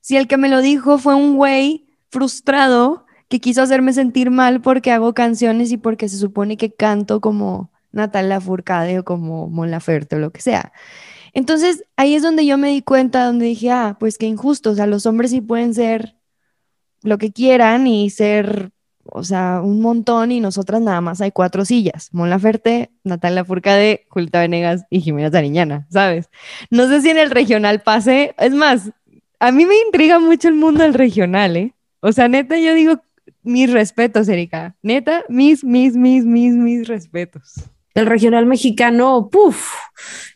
si 0.00 0.16
el 0.16 0.26
que 0.26 0.38
me 0.38 0.48
lo 0.48 0.60
dijo 0.60 0.98
fue 0.98 1.14
un 1.14 1.36
güey 1.36 1.86
frustrado 2.10 3.06
que 3.28 3.38
quiso 3.38 3.62
hacerme 3.62 3.92
sentir 3.92 4.32
mal 4.32 4.60
porque 4.60 4.90
hago 4.90 5.14
canciones 5.14 5.70
y 5.70 5.76
porque 5.76 6.08
se 6.08 6.18
supone 6.18 6.56
que 6.56 6.74
canto 6.74 7.20
como 7.20 7.70
Natalia 7.92 8.40
Furcade 8.40 8.98
o 8.98 9.04
como 9.04 9.46
Mon 9.46 9.70
Laferte 9.70 10.16
o 10.16 10.18
lo 10.18 10.32
que 10.32 10.40
sea. 10.40 10.72
Entonces 11.32 11.84
ahí 11.94 12.16
es 12.16 12.24
donde 12.24 12.44
yo 12.44 12.58
me 12.58 12.70
di 12.70 12.82
cuenta, 12.82 13.24
donde 13.24 13.46
dije, 13.46 13.70
ah, 13.70 13.96
pues 14.00 14.18
qué 14.18 14.26
injusto, 14.26 14.70
o 14.70 14.74
sea, 14.74 14.88
los 14.88 15.06
hombres 15.06 15.30
sí 15.30 15.40
pueden 15.40 15.74
ser 15.74 16.16
lo 17.02 17.18
que 17.18 17.32
quieran 17.32 17.86
y 17.86 18.10
ser, 18.10 18.70
o 19.04 19.24
sea, 19.24 19.60
un 19.62 19.80
montón 19.80 20.32
y 20.32 20.40
nosotras 20.40 20.80
nada 20.80 21.00
más 21.00 21.20
hay 21.20 21.30
cuatro 21.30 21.64
sillas. 21.64 22.08
Mon 22.12 22.30
Laferte, 22.30 22.90
Natalia 23.04 23.44
Furcade, 23.44 24.06
Julieta 24.08 24.40
Venegas 24.40 24.84
y 24.90 25.00
Jimena 25.00 25.30
Zariñana, 25.30 25.86
¿sabes? 25.90 26.28
No 26.70 26.88
sé 26.88 27.00
si 27.00 27.10
en 27.10 27.18
el 27.18 27.30
regional 27.30 27.80
pase, 27.80 28.34
es 28.38 28.52
más, 28.52 28.90
a 29.38 29.52
mí 29.52 29.66
me 29.66 29.76
intriga 29.86 30.18
mucho 30.18 30.48
el 30.48 30.54
mundo 30.54 30.82
del 30.82 30.94
regional, 30.94 31.56
¿eh? 31.56 31.74
O 32.00 32.12
sea, 32.12 32.28
neta, 32.28 32.58
yo 32.58 32.74
digo 32.74 33.00
mis 33.42 33.72
respetos, 33.72 34.28
Erika. 34.28 34.76
Neta, 34.82 35.24
mis, 35.28 35.64
mis, 35.64 35.96
mis, 35.96 36.24
mis, 36.24 36.54
mis 36.54 36.88
respetos 36.88 37.70
el 37.94 38.06
regional 38.06 38.46
mexicano, 38.46 39.28
puff, 39.30 39.74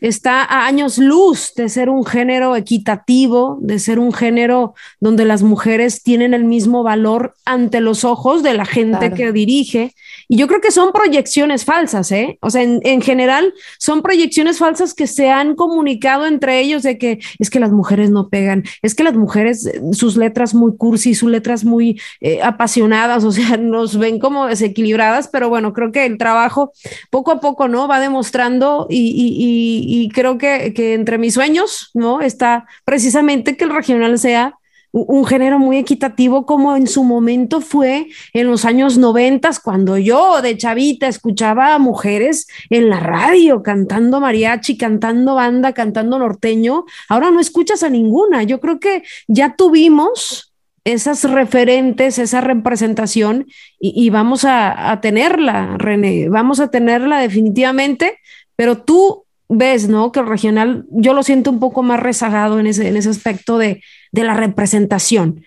está 0.00 0.42
a 0.42 0.66
años 0.66 0.98
luz 0.98 1.52
de 1.56 1.68
ser 1.68 1.88
un 1.88 2.04
género 2.04 2.56
equitativo, 2.56 3.58
de 3.60 3.78
ser 3.78 3.98
un 3.98 4.12
género 4.12 4.74
donde 5.00 5.24
las 5.24 5.42
mujeres 5.42 6.02
tienen 6.02 6.34
el 6.34 6.44
mismo 6.44 6.82
valor 6.82 7.34
ante 7.44 7.80
los 7.80 8.04
ojos 8.04 8.42
de 8.42 8.54
la 8.54 8.64
gente 8.64 9.12
que 9.12 9.32
dirige. 9.32 9.94
Y 10.28 10.36
yo 10.36 10.46
creo 10.46 10.60
que 10.60 10.70
son 10.70 10.92
proyecciones 10.92 11.64
falsas, 11.64 12.10
¿eh? 12.12 12.38
O 12.40 12.50
sea, 12.50 12.62
en, 12.62 12.80
en, 12.82 13.02
general 13.02 13.52
son 13.78 14.02
proyecciones 14.02 14.58
falsas 14.58 14.94
que 14.94 15.06
se 15.06 15.30
han 15.30 15.54
comunicado 15.54 16.26
entre 16.26 16.60
ellos 16.60 16.82
de 16.82 16.98
que 16.98 17.20
es 17.38 17.50
que 17.50 17.60
las 17.60 17.72
mujeres 17.72 18.10
no 18.10 18.28
pegan, 18.28 18.64
es 18.82 18.94
que 18.94 19.04
las 19.04 19.14
mujeres, 19.14 19.70
sus 19.92 20.16
letras 20.16 20.54
muy 20.54 20.76
cursi, 20.76 21.14
sus 21.14 21.30
letras 21.30 21.64
muy 21.64 22.00
eh, 22.20 22.42
apasionadas, 22.42 23.24
o 23.24 23.32
sea, 23.32 23.56
nos 23.58 23.98
ven 23.98 24.18
como 24.18 24.46
desequilibradas, 24.46 25.28
pero 25.28 25.48
bueno, 25.48 25.72
creo 25.72 25.92
que 25.92 26.06
el 26.06 26.18
trabajo 26.18 26.72
poco 27.10 27.32
a 27.32 27.40
poco, 27.44 27.68
¿no? 27.68 27.86
Va 27.86 28.00
demostrando 28.00 28.86
y, 28.88 30.08
creo 30.14 30.38
que, 30.38 30.72
entre 30.94 31.18
mis 31.18 31.34
sueños, 31.34 31.90
¿no? 31.92 32.22
Está 32.22 32.66
precisamente 32.86 33.58
que 33.58 33.64
el 33.64 33.70
regional 33.70 34.18
sea 34.18 34.54
un 34.92 35.26
género 35.26 35.58
muy 35.58 35.76
equitativo 35.76 36.46
como 36.46 36.74
en 36.74 36.86
su 36.86 37.04
momento 37.04 37.60
fue 37.60 38.06
en 38.32 38.46
los 38.46 38.64
años 38.64 38.96
noventas, 38.96 39.60
cuando 39.60 39.98
yo 39.98 40.40
de 40.40 40.56
chavita 40.56 41.06
escuchaba 41.06 41.74
a 41.74 41.78
mujeres 41.78 42.46
en 42.70 42.88
la 42.88 43.00
radio 43.00 43.62
cantando 43.62 44.20
mariachi, 44.20 44.78
cantando 44.78 45.34
banda, 45.34 45.72
cantando 45.74 46.18
norteño. 46.18 46.86
Ahora 47.10 47.30
no 47.30 47.40
escuchas 47.40 47.82
a 47.82 47.90
ninguna. 47.90 48.44
Yo 48.44 48.58
creo 48.58 48.78
que 48.80 49.02
ya 49.28 49.54
tuvimos 49.54 50.53
esas 50.84 51.24
referentes, 51.24 52.18
esa 52.18 52.42
representación 52.42 53.46
y, 53.80 54.10
vamos 54.10 54.44
a, 54.44 54.98
tenerla, 55.00 55.76
René, 55.78 56.28
vamos 56.28 56.60
a 56.60 56.68
tenerla 56.68 57.20
definitivamente, 57.20 58.18
pero 58.54 58.78
tú 58.78 59.24
ves, 59.48 59.88
¿no? 59.88 60.12
Que 60.12 60.20
el 60.20 60.26
regional, 60.26 60.86
yo 60.90 61.14
lo 61.14 61.22
siento 61.22 61.50
un 61.50 61.58
poco 61.58 61.82
más 61.82 62.00
rezagado 62.00 62.60
en 62.60 62.66
ese, 62.66 62.88
en 62.88 62.96
ese 62.96 63.08
aspecto 63.08 63.58
de, 63.58 63.82
de 64.12 64.24
la 64.24 64.34
representación. 64.34 65.44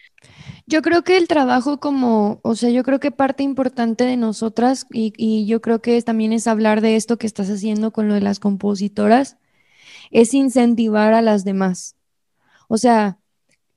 Yo 0.66 0.82
creo 0.82 1.04
que 1.04 1.18
el 1.18 1.28
trabajo 1.28 1.80
como, 1.80 2.40
o 2.42 2.56
sea, 2.56 2.70
yo 2.70 2.84
creo 2.84 3.00
que 3.00 3.12
parte 3.12 3.44
importante 3.44 4.04
de 4.04 4.18
nosotras 4.18 4.86
y, 4.92 5.14
y, 5.16 5.46
yo 5.46 5.62
creo 5.62 5.82
que 5.82 6.02
también 6.02 6.34
es 6.34 6.48
hablar 6.48 6.82
de 6.82 6.96
esto 6.96 7.18
que 7.18 7.28
estás 7.28 7.50
haciendo 7.50 7.92
con 7.92 8.08
lo 8.08 8.16
de 8.16 8.22
las 8.22 8.40
compositoras, 8.40 9.38
es 10.12 10.34
incentivar 10.34 11.14
a 11.14 11.22
las 11.22 11.46
demás. 11.46 11.96
O 12.68 12.78
sea, 12.78 13.18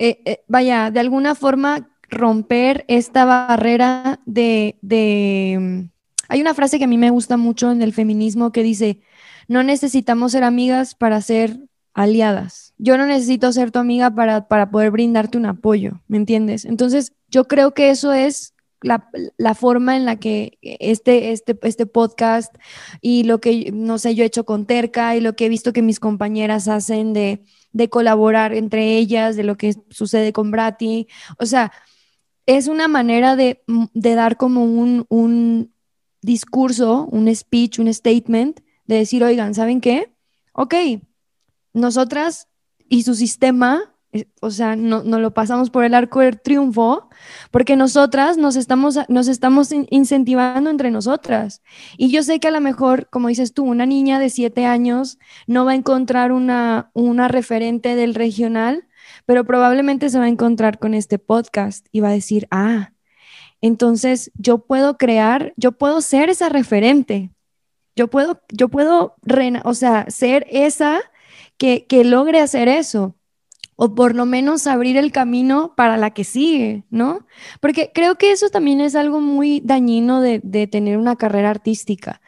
eh, 0.01 0.23
eh, 0.25 0.45
vaya, 0.49 0.91
de 0.91 0.99
alguna 0.99 1.35
forma 1.35 1.91
romper 2.09 2.87
esta 2.89 3.27
barrera 3.27 4.19
de, 4.25 4.79
de... 4.81 5.59
Mm, 5.61 5.91
hay 6.29 6.41
una 6.41 6.55
frase 6.55 6.79
que 6.79 6.85
a 6.85 6.89
mí 6.89 6.97
me 6.97 7.11
gusta 7.11 7.37
mucho 7.37 7.71
en 7.71 7.83
el 7.83 7.93
feminismo 7.93 8.51
que 8.51 8.63
dice, 8.63 9.01
no 9.47 9.63
necesitamos 9.63 10.33
ser 10.33 10.43
amigas 10.43 10.95
para 10.95 11.21
ser 11.21 11.61
aliadas. 11.93 12.73
Yo 12.79 12.97
no 12.97 13.05
necesito 13.05 13.53
ser 13.53 13.73
tu 13.73 13.79
amiga 13.79 14.15
para, 14.15 14.49
para 14.49 14.71
poder 14.71 14.91
brindarte 14.91 15.37
un 15.37 15.45
apoyo, 15.45 16.01
¿me 16.09 16.17
entiendes? 16.17 16.65
Entonces, 16.65 17.13
yo 17.29 17.47
creo 17.47 17.75
que 17.75 17.91
eso 17.91 18.15
es 18.15 18.55
la, 18.81 19.11
la, 19.37 19.55
forma 19.55 19.99
en 19.99 20.07
la 20.07 20.17
que 20.17 20.57
este, 20.63 21.33
este, 21.33 21.59
este 21.63 21.85
podcast 21.85 22.55
y 23.03 23.25
lo 23.25 23.39
que, 23.39 23.71
no 23.71 23.99
sé, 23.99 24.15
yo 24.15 24.25
he 24.25 24.29
hecho 24.29 24.47
con 24.47 24.65
Terca 24.65 25.15
y 25.15 25.21
lo 25.21 25.37
que 25.37 25.45
he 25.45 25.51
visto 25.51 25.75
que 25.75 25.83
mis 25.83 26.01
compañeras 26.01 26.69
hacen 26.69 27.13
de, 27.13 27.43
de 27.73 27.89
colaborar 27.89 28.55
entre 28.55 28.97
ellas, 28.97 29.37
de 29.37 29.45
lo 29.45 29.57
que 29.57 29.75
sucede 29.91 30.33
con 30.33 30.51
Brati. 30.51 31.09
O 31.39 31.47
sea, 31.47 31.73
es 32.47 32.69
una 32.69 32.89
manera 32.89 33.37
de, 33.37 33.63
de 33.95 34.15
dar 34.15 34.37
como 34.37 34.65
un, 34.65 35.07
un, 35.09 35.73
discurso, 36.23 37.07
un 37.11 37.35
speech, 37.35 37.79
un 37.79 37.93
statement, 37.93 38.61
de 38.87 38.97
decir, 38.97 39.25
oigan, 39.25 39.55
¿saben 39.55 39.81
qué? 39.81 40.13
Ok, 40.53 40.75
nosotras 41.73 42.49
y 42.89 43.05
su 43.05 43.15
sistema 43.15 43.95
o 44.41 44.51
sea, 44.51 44.75
no, 44.75 45.05
no, 45.05 45.21
lo 45.21 45.33
pasamos 45.33 45.71
por 45.71 45.85
el 45.85 45.95
arco 45.95 46.21
del 46.21 46.41
triunfo, 46.41 47.09
porque 47.51 47.77
nosotras 47.77 48.37
nos 48.39 48.57
estamos, 48.57 48.99
nos 49.09 49.29
estamos 49.29 49.71
incentivando 49.91 50.69
entre 50.69 50.91
nosotras. 50.91 51.63
Y 51.97 52.11
yo 52.11 52.23
sé 52.23 52.41
que 52.41 52.49
a 52.49 52.51
lo 52.51 52.61
mejor, 52.61 53.09
como 53.11 53.29
dices 53.29 53.55
tú, 53.55 53.65
una 53.65 53.87
niña 53.87 54.19
de 54.19 54.31
siete 54.31 54.67
años 54.67 55.19
no 55.47 55.65
va 55.65 55.73
a 55.73 55.77
encontrar 55.77 56.33
una, 56.33 56.91
una 56.93 57.29
referente 57.29 57.95
del 57.95 58.15
regional, 58.15 58.89
pero 59.27 59.45
probablemente 59.45 60.11
se 60.11 60.19
va 60.19 60.25
a 60.25 60.29
encontrar 60.29 60.79
con 60.79 60.95
este 60.95 61.19
podcast 61.19 61.87
y 61.93 62.01
va 62.01 62.09
a 62.09 62.13
decir, 62.13 62.49
ah, 62.51 62.93
entonces 63.61 64.33
yo 64.35 64.59
puedo 64.67 64.97
crear, 64.97 65.53
yo 65.57 65.73
puedo 65.73 66.01
ser 66.01 66.31
esa 66.31 66.49
referente. 66.49 67.31
Yo 67.95 68.09
puedo, 68.09 68.41
yo 68.49 68.69
puedo, 68.69 69.17
o 69.65 69.75
sea, 69.75 70.07
ser 70.09 70.47
esa 70.51 71.01
que, 71.59 71.87
que 71.87 72.05
logre 72.05 72.41
hacer 72.41 72.69
eso 72.69 73.17
o 73.83 73.95
por 73.95 74.15
lo 74.15 74.27
menos 74.27 74.67
abrir 74.67 74.99
el 74.99 75.11
camino 75.11 75.73
para 75.75 75.97
la 75.97 76.11
que 76.11 76.23
sigue, 76.23 76.85
¿no? 76.91 77.27
Porque 77.61 77.93
creo 77.95 78.17
que 78.17 78.31
eso 78.31 78.51
también 78.51 78.79
es 78.83 78.95
algo 78.95 79.23
muy 79.23 79.63
dañino 79.65 80.21
de, 80.21 80.69
tener 80.71 80.99
una 80.99 81.17
carrera 81.17 81.49
artística, 81.49 82.21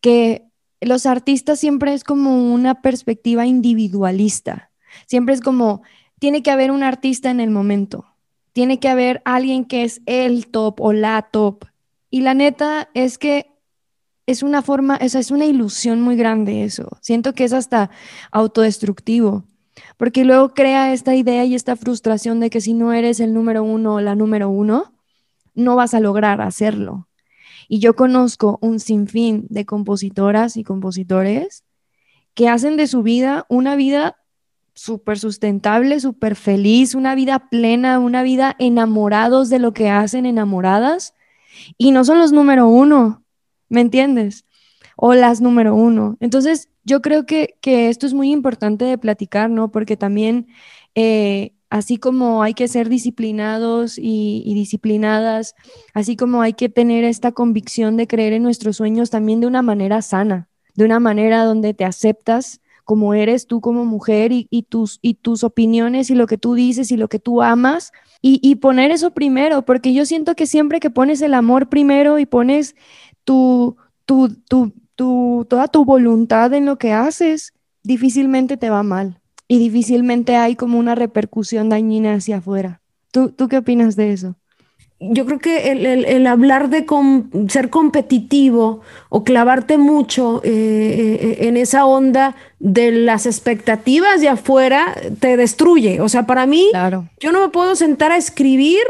que 0.00 0.48
los 0.80 1.06
artistas 1.06 1.60
siempre 1.60 1.94
es 1.94 2.02
como 2.02 2.52
una 2.52 2.82
perspectiva 2.82 3.46
individualista, 3.46 4.72
siempre 5.06 5.36
es 5.36 5.40
como, 5.40 5.82
tiene 6.18 6.42
que 6.42 6.50
haber 6.50 6.72
un 6.72 6.82
artista 6.82 7.30
en 7.30 7.38
el 7.38 7.50
momento, 7.50 8.06
tiene 8.52 8.80
que 8.80 8.88
haber 8.88 9.22
alguien 9.24 9.64
que 9.64 9.84
es 9.84 10.02
el 10.06 10.48
top 10.48 10.80
o 10.80 10.92
la 10.92 11.22
top. 11.30 11.66
Y 12.10 12.22
la 12.22 12.34
neta 12.34 12.88
es 12.94 13.16
que 13.16 13.52
es 14.26 14.42
una 14.42 14.60
forma, 14.60 14.96
esa 14.96 15.20
es 15.20 15.30
una 15.30 15.44
ilusión 15.44 16.00
muy 16.00 16.16
grande 16.16 16.64
eso. 16.64 16.98
Siento 17.00 17.32
que 17.32 17.44
es 17.44 17.52
hasta 17.52 17.90
autodestructivo 18.32 19.44
porque 19.96 20.24
luego 20.24 20.54
crea 20.54 20.92
esta 20.92 21.14
idea 21.14 21.44
y 21.44 21.54
esta 21.54 21.76
frustración 21.76 22.40
de 22.40 22.50
que 22.50 22.60
si 22.60 22.74
no 22.74 22.92
eres 22.92 23.20
el 23.20 23.32
número 23.32 23.62
uno 23.62 23.94
o 23.94 24.00
la 24.00 24.14
número 24.14 24.48
uno, 24.50 24.92
no 25.54 25.76
vas 25.76 25.94
a 25.94 26.00
lograr 26.00 26.40
hacerlo. 26.40 27.08
Y 27.68 27.80
yo 27.80 27.96
conozco 27.96 28.58
un 28.60 28.78
sinfín 28.78 29.46
de 29.48 29.64
compositoras 29.64 30.56
y 30.56 30.64
compositores 30.64 31.64
que 32.34 32.48
hacen 32.48 32.76
de 32.76 32.86
su 32.86 33.02
vida 33.02 33.46
una 33.48 33.76
vida 33.76 34.18
súper 34.74 35.18
sustentable, 35.18 35.98
súper 36.00 36.36
feliz, 36.36 36.94
una 36.94 37.14
vida 37.14 37.48
plena, 37.48 37.98
una 37.98 38.22
vida 38.22 38.54
enamorados 38.58 39.48
de 39.48 39.58
lo 39.58 39.72
que 39.72 39.88
hacen, 39.88 40.26
enamoradas, 40.26 41.14
y 41.78 41.90
no 41.90 42.04
son 42.04 42.18
los 42.18 42.32
número 42.32 42.68
uno, 42.68 43.24
¿me 43.70 43.80
entiendes? 43.80 44.44
O 44.94 45.14
las 45.14 45.40
número 45.40 45.74
uno. 45.74 46.18
Entonces, 46.20 46.68
yo 46.86 47.02
creo 47.02 47.26
que, 47.26 47.58
esto 47.62 48.06
es 48.06 48.14
muy 48.14 48.30
importante 48.30 48.84
de 48.84 48.96
platicar, 48.96 49.50
¿no? 49.50 49.70
Porque 49.72 49.96
también, 49.96 50.46
eh, 50.94 51.52
así 51.68 51.98
como 51.98 52.44
hay 52.44 52.54
que 52.54 52.68
ser 52.68 52.88
disciplinados 52.88 53.98
y, 53.98 54.54
disciplinadas, 54.54 55.56
así 55.94 56.16
como 56.16 56.42
hay 56.42 56.52
que 56.52 56.68
tener 56.68 57.02
esta 57.04 57.32
convicción 57.32 57.96
de 57.96 58.06
creer 58.06 58.32
en 58.34 58.44
nuestros 58.44 58.76
sueños 58.76 59.10
también 59.10 59.40
de 59.40 59.48
una 59.48 59.62
manera 59.62 60.00
sana, 60.00 60.48
de 60.76 60.84
una 60.84 61.00
manera 61.00 61.44
donde 61.44 61.74
te 61.74 61.84
aceptas 61.84 62.60
como 62.84 63.14
eres 63.14 63.48
tú 63.48 63.60
como 63.60 63.84
mujer 63.84 64.30
y, 64.32 64.62
tus, 64.68 65.00
y 65.02 65.14
tus 65.14 65.42
opiniones 65.42 66.08
y 66.08 66.14
lo 66.14 66.28
que 66.28 66.38
tú 66.38 66.54
dices 66.54 66.92
y 66.92 66.96
lo 66.96 67.08
que 67.08 67.18
tú 67.18 67.42
amas 67.42 67.90
y, 68.22 68.38
y, 68.44 68.54
poner 68.56 68.92
eso 68.92 69.10
primero, 69.10 69.64
porque 69.64 69.92
yo 69.92 70.06
siento 70.06 70.36
que 70.36 70.46
siempre 70.46 70.78
que 70.78 70.90
pones 70.90 71.20
el 71.20 71.34
amor 71.34 71.68
primero 71.68 72.20
y 72.20 72.26
pones 72.26 72.76
tu, 73.24 73.76
tu, 74.04 74.28
toda 74.96 75.68
tu 75.68 75.84
voluntad 75.84 76.52
en 76.54 76.66
lo 76.66 76.76
que 76.76 76.92
haces, 76.92 77.52
difícilmente 77.82 78.56
te 78.56 78.70
va 78.70 78.82
mal 78.82 79.20
y 79.48 79.58
difícilmente 79.58 80.36
hay 80.36 80.56
como 80.56 80.78
una 80.78 80.94
repercusión 80.94 81.68
dañina 81.68 82.14
hacia 82.14 82.38
afuera. 82.38 82.80
¿Tú, 83.12 83.30
tú 83.30 83.48
qué 83.48 83.58
opinas 83.58 83.96
de 83.96 84.12
eso? 84.12 84.34
Yo 84.98 85.26
creo 85.26 85.38
que 85.38 85.72
el, 85.72 86.26
hablar 86.26 86.70
de 86.70 86.86
ser 87.48 87.68
competitivo 87.68 88.80
o 89.10 89.24
clavarte 89.24 89.76
mucho 89.76 90.40
eh, 90.42 91.18
eh, 91.20 91.36
en 91.48 91.58
esa 91.58 91.84
onda 91.84 92.34
de 92.60 92.92
las 92.92 93.26
expectativas 93.26 94.22
de 94.22 94.30
afuera 94.30 94.96
te 95.20 95.36
destruye. 95.36 96.00
O 96.00 96.08
sea, 96.08 96.24
para 96.24 96.46
mí, 96.46 96.70
yo 97.20 97.30
no 97.30 97.40
me 97.40 97.50
puedo 97.50 97.76
sentar 97.76 98.10
a 98.10 98.16
escribir 98.16 98.80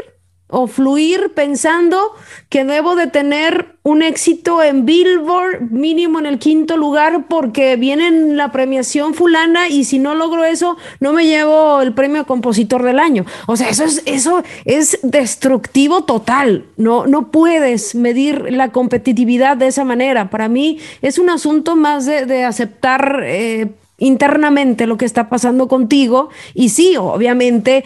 o 0.49 0.69
fluir 0.69 1.33
pensando 1.35 2.13
que 2.49 2.65
debo 2.65 2.95
de 2.95 3.09
tener 3.09 3.77
un 3.83 4.03
éxito 4.03 4.63
en 4.63 4.85
Billboard 4.85 5.71
mínimo 5.71 6.21
en 6.21 6.27
el 6.27 6.39
quinto 6.39 6.77
lugar 6.77 7.27
porque 7.29 7.77
viene 7.77 8.07
en 8.09 8.37
la 8.37 8.53
premiación 8.53 9.15
fulana 9.15 9.69
y 9.69 9.85
si 9.85 9.99
no 9.99 10.15
logro 10.15 10.45
eso 10.45 10.77
no 11.01 11.13
me 11.13 11.27
llevo 11.27 11.81
el 11.83 11.93
premio 11.95 12.27
compositor 12.27 12.83
del 12.85 13.01
año. 13.01 13.25
O 13.47 13.57
sea, 13.57 13.69
eso 13.69 13.85
es, 13.85 14.03
eso 14.07 14.43
es 14.65 15.01
destructivo 15.03 16.05
total. 16.05 16.65
No, 16.77 17.07
no 17.07 17.31
puedes 17.31 17.95
medir 17.95 18.53
la 18.53 18.71
competitividad 18.71 19.57
de 19.57 19.69
esa 19.69 19.85
manera. 19.85 20.31
Para 20.31 20.49
mí 20.49 20.79
es 21.03 21.19
un 21.19 21.31
asunto 21.31 21.75
más 21.75 22.07
de, 22.07 22.45
aceptar 22.45 23.23
eh, 23.25 23.69
internamente 23.99 24.87
lo 24.87 24.97
que 24.97 25.05
está 25.05 25.29
pasando 25.29 25.69
contigo 25.69 26.29
y 26.55 26.69
sí, 26.69 26.97
obviamente 26.97 27.85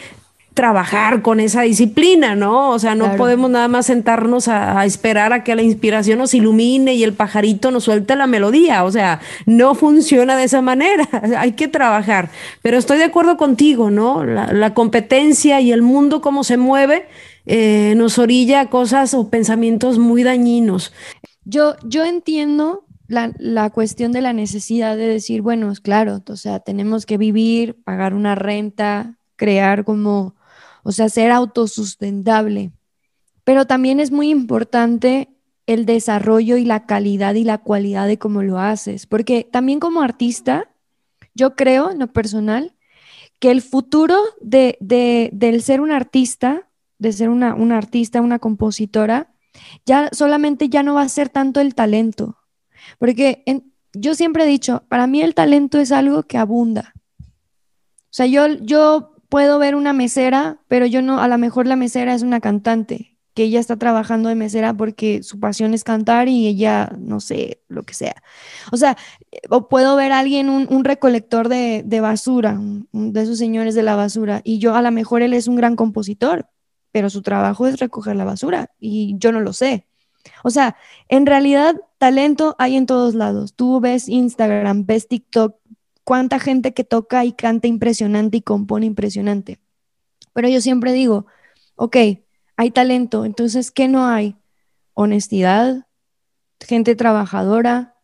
trabajar 0.61 1.23
con 1.23 1.41
esa 1.41 1.63
disciplina, 1.63 2.37
¿no? 2.37 2.69
O 2.69 2.79
sea, 2.79 2.95
no 2.95 3.17
podemos 3.17 3.49
nada 3.49 3.67
más 3.67 3.87
sentarnos 3.87 4.47
a, 4.47 4.85
esperar 4.85 5.33
a 5.33 5.43
que 5.43 5.55
la 5.55 5.63
inspiración 5.63 6.19
nos 6.19 6.35
ilumine 6.35 6.93
y 6.93 7.03
el 7.03 7.15
pajarito 7.15 7.71
nos 7.71 7.85
suelte 7.85 8.15
la 8.15 8.27
melodía. 8.27 8.85
O 8.85 8.93
sea, 8.93 9.21
no 9.47 9.75
funciona 9.75 10.37
de 10.37 10.45
esa 10.45 10.61
manera. 10.61 11.09
Hay 11.39 11.53
que 11.53 11.67
trabajar. 11.67 12.29
Pero 12.61 12.77
estoy 12.77 12.99
de 12.99 13.05
acuerdo 13.05 13.39
contigo, 13.39 13.91
¿no? 13.91 14.23
La, 14.23 14.75
competencia 14.75 15.63
y 15.63 15.73
el 15.73 15.81
mundo, 15.81 16.21
cómo 16.21 16.45
se 16.45 16.59
mueve, 16.59 17.07
eh, 17.47 17.95
nos 17.97 18.19
orilla 18.19 18.61
a 18.61 18.69
cosas 18.69 19.15
o 19.15 19.31
pensamientos 19.31 19.99
muy 19.99 20.25
dañinos. 20.25 20.93
Yo, 21.47 21.77
yo 21.85 22.05
entiendo 22.05 22.85
la, 23.09 23.33
la, 23.39 23.71
cuestión 23.71 24.13
de 24.13 24.21
la 24.21 24.35
necesidad 24.35 24.99
de 24.99 25.07
decir, 25.07 25.41
bueno, 25.41 25.73
claro, 25.83 26.21
o 26.29 26.37
sea, 26.37 26.61
tenemos 26.61 27.07
que 27.07 27.17
vivir, 27.17 27.77
pagar 27.83 28.13
una 28.13 28.35
renta, 28.35 29.17
crear 29.37 29.85
como, 29.85 30.35
o 30.83 30.93
sea, 30.93 31.09
ser 31.09 31.31
autosustentable. 31.31 32.73
Pero 33.45 33.67
también 33.67 34.01
es 34.01 34.11
muy 34.11 34.31
importante 34.31 35.29
el 35.67 35.87
desarrollo 35.87 36.57
y 36.57 36.65
la 36.65 36.87
calidad 36.87 37.35
y 37.35 37.45
la 37.45 37.59
cualidad 37.59 38.07
de 38.07 38.19
cómo 38.19 38.43
lo 38.43 38.59
haces, 38.59 39.07
porque 39.07 39.49
también 39.51 39.79
como 39.79 40.03
artista, 40.03 40.69
yo 41.35 41.55
creo 41.55 41.91
en 41.91 42.01
lo 42.01 42.13
personal 42.13 42.75
que 43.39 43.51
el 43.51 43.63
futuro 43.63 44.19
de, 44.41 44.77
de, 44.81 45.31
del 45.33 45.63
ser 45.63 45.81
un 45.81 45.93
artista, 45.93 46.69
de 46.99 47.13
ser 47.13 47.29
una, 47.29 47.55
una 47.55 47.79
artista, 47.79 48.21
una 48.21 48.39
compositora, 48.39 49.33
ya 49.87 50.11
solamente 50.13 50.69
ya 50.69 50.83
no 50.83 50.95
va 50.95 51.03
a 51.03 51.09
ser 51.09 51.29
tanto 51.29 51.61
el 51.61 51.75
talento, 51.75 52.37
porque 52.99 53.45
yo 53.93 54.15
siempre 54.15 54.45
he 54.45 54.47
dicho, 54.47 54.85
para 54.89 55.07
mí 55.07 55.23
el 55.23 55.35
talento 55.35 55.79
es 55.79 55.93
algo 55.93 56.23
que 56.25 56.39
abunda. 56.39 56.95
O 57.19 58.13
sea, 58.13 58.27
yo, 58.27 58.49
yo 58.61 59.10
puedo 59.31 59.59
ver 59.59 59.75
una 59.77 59.95
mesera, 59.95 60.59
pero 60.69 60.85
yo 60.85 61.01
no, 61.01 61.21
a 61.21 61.29
lo 61.29 61.39
mejor 61.39 61.67
la 61.67 61.77
mesera 61.77 62.15
es 62.15 62.23
una 62.23 62.41
cantante, 62.41 63.17
que 63.33 63.45
ella 63.45 63.61
está 63.61 63.77
trabajando 63.77 64.29
de 64.29 64.35
mesera 64.35 64.75
porque 64.75 65.23
su 65.23 65.39
pasión 65.41 65.73
es 65.73 65.85
cantar 65.85 66.29
y 66.29 66.49
ella, 66.49 66.93
no 66.99 67.21
sé, 67.21 67.63
lo 67.69 67.85
que 67.85 67.95
sea. 67.95 68.23
O 68.73 68.77
sea, 68.77 68.99
o 69.49 69.69
puedo 69.69 69.97
ver 69.97 70.13
a 70.13 70.19
alguien, 70.19 70.51
un, 70.51 70.85
recolector 70.85 71.49
de, 71.49 72.01
basura, 72.03 72.59
de 72.93 73.23
esos 73.23 73.39
señores 73.39 73.75
de 73.75 73.85
la 73.85 73.95
basura, 73.95 74.43
y 74.45 74.59
yo 74.59 74.75
a 74.75 74.83
lo 74.83 74.91
mejor 74.91 75.23
él 75.23 75.33
es 75.33 75.47
un 75.47 75.57
gran 75.57 75.77
compositor, 75.77 76.49
pero 76.93 77.09
su 77.09 77.23
trabajo 77.23 77.69
es 77.69 77.79
recoger 77.79 78.17
la 78.17 78.25
basura 78.25 78.71
y 78.81 79.15
yo 79.19 79.31
no 79.31 79.41
lo 79.41 79.53
sé. 79.53 79.87
O 80.43 80.51
sea, 80.51 80.77
en 81.09 81.25
realidad 81.25 81.77
talento 81.99 82.57
hay 82.59 82.77
en 82.77 82.87
todos 82.87 83.15
lados. 83.15 83.55
Tú 83.55 83.81
ves 83.81 84.09
Instagram, 84.09 84.87
ves 84.87 85.07
TikTok, 85.09 85.57
cuánta 86.11 86.41
gente 86.41 86.75
que 86.75 86.83
toca 86.83 87.25
y 87.25 87.31
canta 87.31 87.69
impresionante 87.69 88.39
y 88.39 88.43
compone 88.43 88.85
impresionante. 88.85 89.61
Pero 90.33 90.49
yo 90.49 90.61
siempre 90.61 90.93
digo, 90.93 91.27
ok, 91.77 91.97
hay 92.57 92.71
talento, 92.73 93.25
entonces, 93.25 93.71
¿qué 93.71 93.87
no 93.87 94.09
hay? 94.09 94.35
Honestidad, 94.93 95.87
gente 96.59 96.97
trabajadora, 96.97 97.95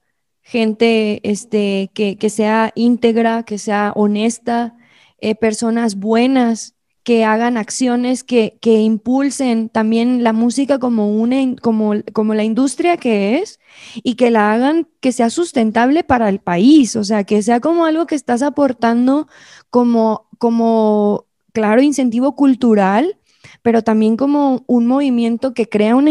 gente 0.40 1.18
este, 1.28 1.90
que, 1.94 2.16
que 2.16 2.30
sea 2.30 2.70
íntegra, 2.76 3.42
que 3.42 3.58
sea 3.58 3.92
honesta, 3.96 4.76
eh, 5.18 5.34
personas 5.34 5.96
buenas, 5.96 6.75
que 7.06 7.24
hagan 7.24 7.56
acciones 7.56 8.24
que, 8.24 8.58
que, 8.60 8.80
impulsen 8.80 9.68
también 9.68 10.24
la 10.24 10.32
música 10.32 10.80
como, 10.80 11.08
una, 11.08 11.36
como, 11.62 11.94
como 12.12 12.34
la 12.34 12.42
industria 12.42 12.96
que 12.96 13.38
es 13.38 13.60
y 14.02 14.16
que 14.16 14.32
la 14.32 14.52
hagan 14.52 14.88
que 14.98 15.12
sea 15.12 15.30
sustentable 15.30 16.02
para 16.02 16.28
el 16.28 16.40
país, 16.40 16.96
o 16.96 17.04
sea, 17.04 17.22
que 17.22 17.44
sea 17.44 17.60
como 17.60 17.84
algo 17.84 18.08
que 18.08 18.16
estás 18.16 18.42
aportando 18.42 19.28
como, 19.70 20.26
como 20.38 21.26
claro, 21.52 21.80
incentivo 21.80 22.34
cultural, 22.34 23.20
pero 23.62 23.82
también 23.82 24.16
como 24.16 24.64
un 24.66 24.88
movimiento 24.88 25.54
que 25.54 25.68
crea 25.68 25.94
una 25.94 26.10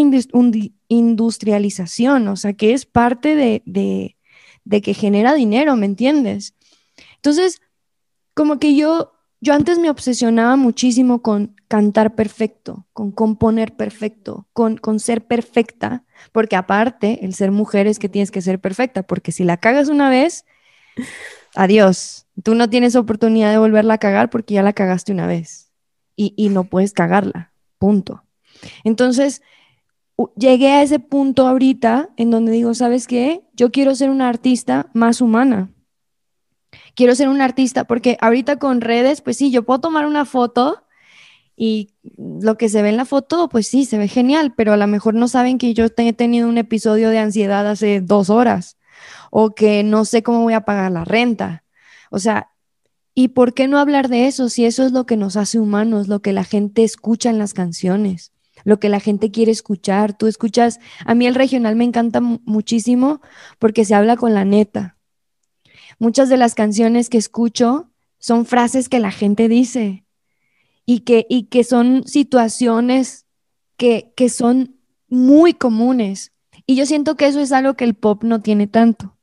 industrialización, 0.88 2.29
o 2.29 2.38
sea, 2.38 2.53
que 2.53 2.71
es 2.71 2.86
parte 2.86 3.36
de, 3.36 3.63
de, 3.65 4.15
de 4.63 4.81
que 4.81 4.93
genera 4.93 5.34
dinero, 5.34 5.75
¿me 5.75 5.88
entiendes? 5.88 6.55
Entonces, 7.17 7.60
como 8.34 8.60
que 8.60 8.77
yo 8.77 9.14
yo 9.41 9.54
antes 9.54 9.80
me 9.80 9.89
obsesionaba 9.89 10.56
muchísimo 10.56 11.21
con 11.21 11.56
cantar 11.67 12.15
perfecto, 12.15 12.88
con 12.93 13.12
componer 13.12 13.76
perfecto, 13.76 14.48
con, 14.54 14.78
con 14.78 15.00
ser 15.00 15.26
perfecta, 15.26 16.04
porque 16.32 16.56
aparte 16.56 17.26
el 17.26 17.34
ser 17.34 17.52
mujer 17.52 17.88
es 17.88 18.00
que 18.00 18.10
tienes 18.10 18.32
que 18.32 18.41
ser 18.41 18.60
perfecta, 18.60 19.04
porque 19.04 19.32
si 19.32 19.43
la 19.43 19.58
cagas 19.58 19.89
una 19.89 20.10
vez, 20.10 20.45
adiós, 21.56 22.28
tú 22.43 22.56
no 22.56 22.69
tienes 22.69 22.95
oportunidad 22.95 23.52
de 23.52 23.58
volverla 23.58 23.95
a 23.95 24.00
cagar 24.00 24.30
porque 24.30 24.56
ya 24.56 24.63
la 24.63 24.74
cagaste 24.74 25.12
una 25.12 25.28
vez 25.28 25.71
y, 26.15 26.34
y 26.38 26.50
no 26.50 26.63
puedes 26.63 26.93
cagarla, 26.93 27.52
punto. 27.78 28.24
Entonces, 28.84 29.41
llegué 30.38 30.71
a 30.71 30.82
ese 30.82 31.00
punto 31.00 31.48
ahorita 31.48 32.10
en 32.17 32.32
donde 32.32 32.52
digo, 32.52 32.74
¿sabes 32.74 33.06
qué? 33.06 33.43
Yo 33.54 33.71
quiero 33.71 33.95
ser 33.95 34.10
una 34.10 34.30
artista 34.30 34.89
más 34.93 35.21
humana 35.21 35.75
quiero 36.95 37.15
ser 37.15 37.29
un 37.29 37.41
artista, 37.41 37.84
porque 37.84 38.17
ahorita 38.21 38.58
con 38.58 38.81
redes, 38.81 39.21
pues 39.21 39.38
sí, 39.38 39.51
yo 39.51 39.63
puedo 39.63 39.79
tomar 39.79 40.05
una 40.05 40.25
foto 40.25 40.84
y 41.55 41.91
lo 42.17 42.58
que 42.58 42.69
se 42.69 42.81
ve 42.81 42.89
en 42.89 42.97
la 42.97 43.05
foto, 43.05 43.47
pues 43.49 43.67
sí, 43.67 43.86
se 43.86 43.97
ve 43.97 44.08
genial, 44.08 44.53
pero 44.55 44.73
a 44.73 44.77
lo 44.77 44.88
mejor 44.88 45.13
no 45.13 45.27
saben 45.27 45.58
que 45.58 45.73
yo 45.73 45.86
he 45.86 46.13
tenido 46.13 46.49
un 46.49 46.58
episodio 46.58 47.10
de 47.10 47.19
ansiedad 47.19 47.67
hace 47.69 48.01
dos 48.01 48.29
horas 48.29 48.77
o 49.31 49.55
que 49.55 49.84
no 49.84 50.05
sé 50.05 50.23
cómo 50.23 50.41
voy 50.41 50.53
a 50.53 50.65
pagar 50.65 50.91
la 50.91 51.05
renta. 51.05 51.63
O 52.10 52.19
sea, 52.19 52.51
¿y 53.13 53.29
por 53.29 53.53
qué 53.53 53.67
no 53.67 53.79
hablar 53.79 54.10
de 54.10 54.27
eso 54.27 54.49
si 54.49 54.65
eso 54.65 54.86
es 54.86 54.91
lo 54.91 55.05
que 55.05 55.17
nos 55.17 55.38
hace 55.38 55.60
humanos, 55.60 56.08
lo 56.08 56.21
que 56.21 56.34
la 56.34 56.43
gente 56.43 56.84
escucha 56.84 57.29
en 57.29 57.39
las 57.39 57.53
canciones? 57.53 58.31
lo 58.63 58.79
que 58.79 58.89
la 58.89 58.99
gente 58.99 59.31
quiere 59.31 59.51
escuchar. 59.51 60.17
Tú 60.17 60.27
escuchas, 60.27 60.79
a 61.05 61.13
mí 61.15 61.27
el 61.27 61.36
regional 61.36 61.75
me 61.75 61.84
encanta 61.84 62.19
muchísimo 62.19 63.21
porque 63.60 63.86
se 63.86 63.95
habla 63.95 64.17
con 64.17 64.34
la 64.34 64.43
neta. 64.43 64.94
Muchas 65.99 66.29
de 66.29 66.38
las 66.38 66.55
canciones 66.55 67.10
que 67.10 67.17
escucho 67.17 67.89
son 68.19 68.45
frases 68.45 68.89
que 68.89 68.99
la 68.99 69.12
gente 69.12 69.47
dice 69.47 70.05
y 70.86 71.01
que, 71.01 71.25
y 71.29 71.43
que 71.43 71.63
son 71.63 72.05
situaciones 72.05 73.25
que, 73.77 74.13
que 74.15 74.29
son 74.29 74.75
muy 75.08 75.53
comunes. 75.53 76.31
Y 76.65 76.75
yo 76.75 76.86
siento 76.86 77.15
que 77.15 77.27
eso 77.27 77.39
es 77.39 77.51
algo 77.51 77.75
que 77.75 77.86
el 77.86 77.93
pop 77.93 78.23
no 78.23 78.41
tiene 78.41 78.67
tanto 78.67 79.15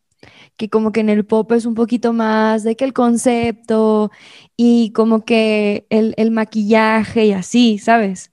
que 0.57 0.69
como 0.69 0.93
que 0.93 1.01
en 1.01 1.09
el 1.09 1.25
pop 1.25 1.51
es 1.53 1.67
un 1.67 1.75
poquito 1.75 2.13
más 2.13 2.63
de 2.63 2.77
que 2.77 2.85
el 2.85 2.93
concepto 2.93 4.11
y 4.57 4.93
como 4.93 5.25
que 5.25 5.87
el, 5.91 6.15
el, 6.17 6.31
maquillaje 6.31 7.27
y 7.27 7.33
así, 7.33 7.79
¿sabes? 7.79 8.31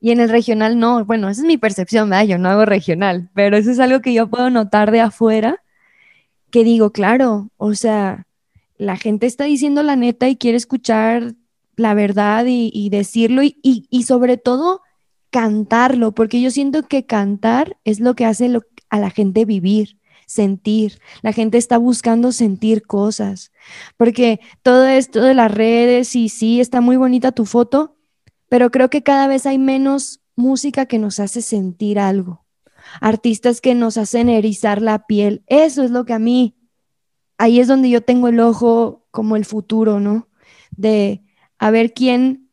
Y 0.00 0.12
en 0.12 0.20
el 0.20 0.28
regional 0.28 0.78
no, 0.78 1.04
bueno, 1.04 1.28
esa 1.28 1.42
es 1.42 1.46
mi 1.46 1.58
percepción, 1.58 2.08
¿verdad? 2.08 2.26
Yo 2.26 2.38
no 2.38 2.48
hago 2.48 2.64
regional, 2.64 3.30
pero 3.34 3.56
eso 3.56 3.70
es 3.70 3.80
algo 3.80 4.00
que 4.00 4.14
yo 4.14 4.28
puedo 4.28 4.48
notar 4.50 4.90
de 4.92 5.00
afuera 5.00 5.62
que 6.50 6.64
digo, 6.64 6.92
claro, 6.92 7.50
o 7.56 7.74
sea, 7.74 8.26
la 8.76 8.96
gente 8.96 9.26
está 9.26 9.44
diciendo 9.44 9.82
la 9.82 9.96
neta 9.96 10.28
y 10.28 10.36
quiere 10.36 10.56
escuchar 10.56 11.34
la 11.76 11.94
verdad 11.94 12.44
y, 12.48 12.88
decirlo 12.90 13.42
y, 13.42 13.56
y, 13.62 14.02
sobre 14.02 14.36
todo 14.36 14.82
cantarlo, 15.30 16.12
porque 16.12 16.40
yo 16.40 16.50
siento 16.50 16.82
que 16.82 17.06
cantar 17.06 17.76
es 17.84 18.00
lo 18.00 18.14
que 18.14 18.24
hace 18.24 18.50
a 18.90 18.98
la 18.98 19.10
gente 19.10 19.44
vivir, 19.44 19.98
sentir. 20.26 21.00
La 21.22 21.32
gente 21.32 21.58
está 21.58 21.78
buscando 21.78 22.32
sentir 22.32 22.82
cosas, 22.82 23.52
porque 23.96 24.40
todo 24.62 24.86
esto 24.86 25.22
de 25.22 25.34
las 25.34 25.52
redes 25.52 26.16
y 26.16 26.28
sí, 26.28 26.60
está 26.60 26.80
muy 26.80 26.96
bonita 26.96 27.30
tu 27.32 27.44
foto, 27.44 27.96
pero 28.48 28.70
creo 28.70 28.90
que 28.90 29.02
cada 29.02 29.28
vez 29.28 29.46
hay 29.46 29.58
menos 29.58 30.20
música 30.34 30.86
que 30.86 30.98
nos 30.98 31.20
hace 31.20 31.42
sentir 31.42 31.98
algo 31.98 32.47
artistas 33.00 33.60
que 33.60 33.74
nos 33.74 33.96
hacen 33.96 34.28
erizar 34.28 34.82
la 34.82 35.06
piel. 35.06 35.42
Eso 35.46 35.82
es 35.82 35.90
lo 35.90 36.04
que 36.04 36.12
a 36.12 36.18
mí, 36.18 36.56
ahí 37.36 37.60
es 37.60 37.68
donde 37.68 37.90
yo 37.90 38.02
tengo 38.02 38.28
el 38.28 38.40
ojo 38.40 39.06
como 39.10 39.36
el 39.36 39.44
futuro, 39.44 40.00
¿no? 40.00 40.28
De 40.76 41.22
a 41.58 41.70
ver 41.70 41.92
quién, 41.92 42.50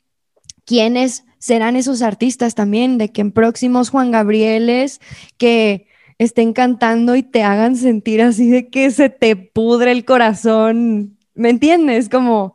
quiénes 0.66 1.26
serán 1.38 1.76
esos 1.76 2.02
artistas 2.02 2.56
también, 2.56 2.98
de 2.98 3.12
que 3.12 3.22
en 3.22 3.32
próximos 3.32 3.90
Juan 3.90 4.12
Gabrieles 4.12 5.00
que 5.38 5.88
estén 6.18 6.54
cantando 6.54 7.16
y 7.16 7.24
te 7.24 7.44
hagan 7.44 7.76
sentir 7.76 8.22
así 8.22 8.50
de 8.50 8.70
que 8.70 8.90
se 8.92 9.10
te 9.10 9.36
pudre 9.36 9.92
el 9.92 10.06
corazón, 10.06 11.18
¿me 11.34 11.50
entiendes? 11.50 12.10
Como 12.10 12.55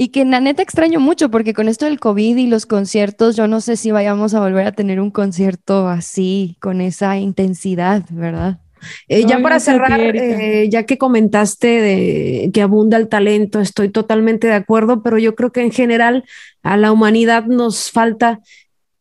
y 0.00 0.08
que 0.08 0.24
la 0.24 0.38
neta 0.38 0.62
extraño 0.62 1.00
mucho 1.00 1.28
porque 1.28 1.52
con 1.52 1.68
esto 1.68 1.84
del 1.84 1.98
COVID 1.98 2.36
y 2.36 2.46
los 2.46 2.66
conciertos, 2.66 3.34
yo 3.34 3.48
no 3.48 3.60
sé 3.60 3.76
si 3.76 3.90
vayamos 3.90 4.32
a 4.32 4.40
volver 4.40 4.64
a 4.68 4.72
tener 4.72 5.00
un 5.00 5.10
concierto 5.10 5.88
así, 5.88 6.56
con 6.60 6.80
esa 6.80 7.18
intensidad, 7.18 8.04
¿verdad? 8.10 8.60
Eh, 9.08 9.24
ya 9.26 9.40
para 9.40 9.58
cerrar, 9.58 9.98
eh, 10.00 10.68
ya 10.70 10.84
que 10.84 10.98
comentaste 10.98 11.66
de 11.66 12.50
que 12.54 12.62
abunda 12.62 12.96
el 12.96 13.08
talento, 13.08 13.58
estoy 13.58 13.88
totalmente 13.88 14.46
de 14.46 14.54
acuerdo, 14.54 15.02
pero 15.02 15.18
yo 15.18 15.34
creo 15.34 15.50
que 15.50 15.62
en 15.62 15.72
general 15.72 16.24
a 16.62 16.76
la 16.76 16.92
humanidad 16.92 17.46
nos 17.46 17.90
falta 17.90 18.38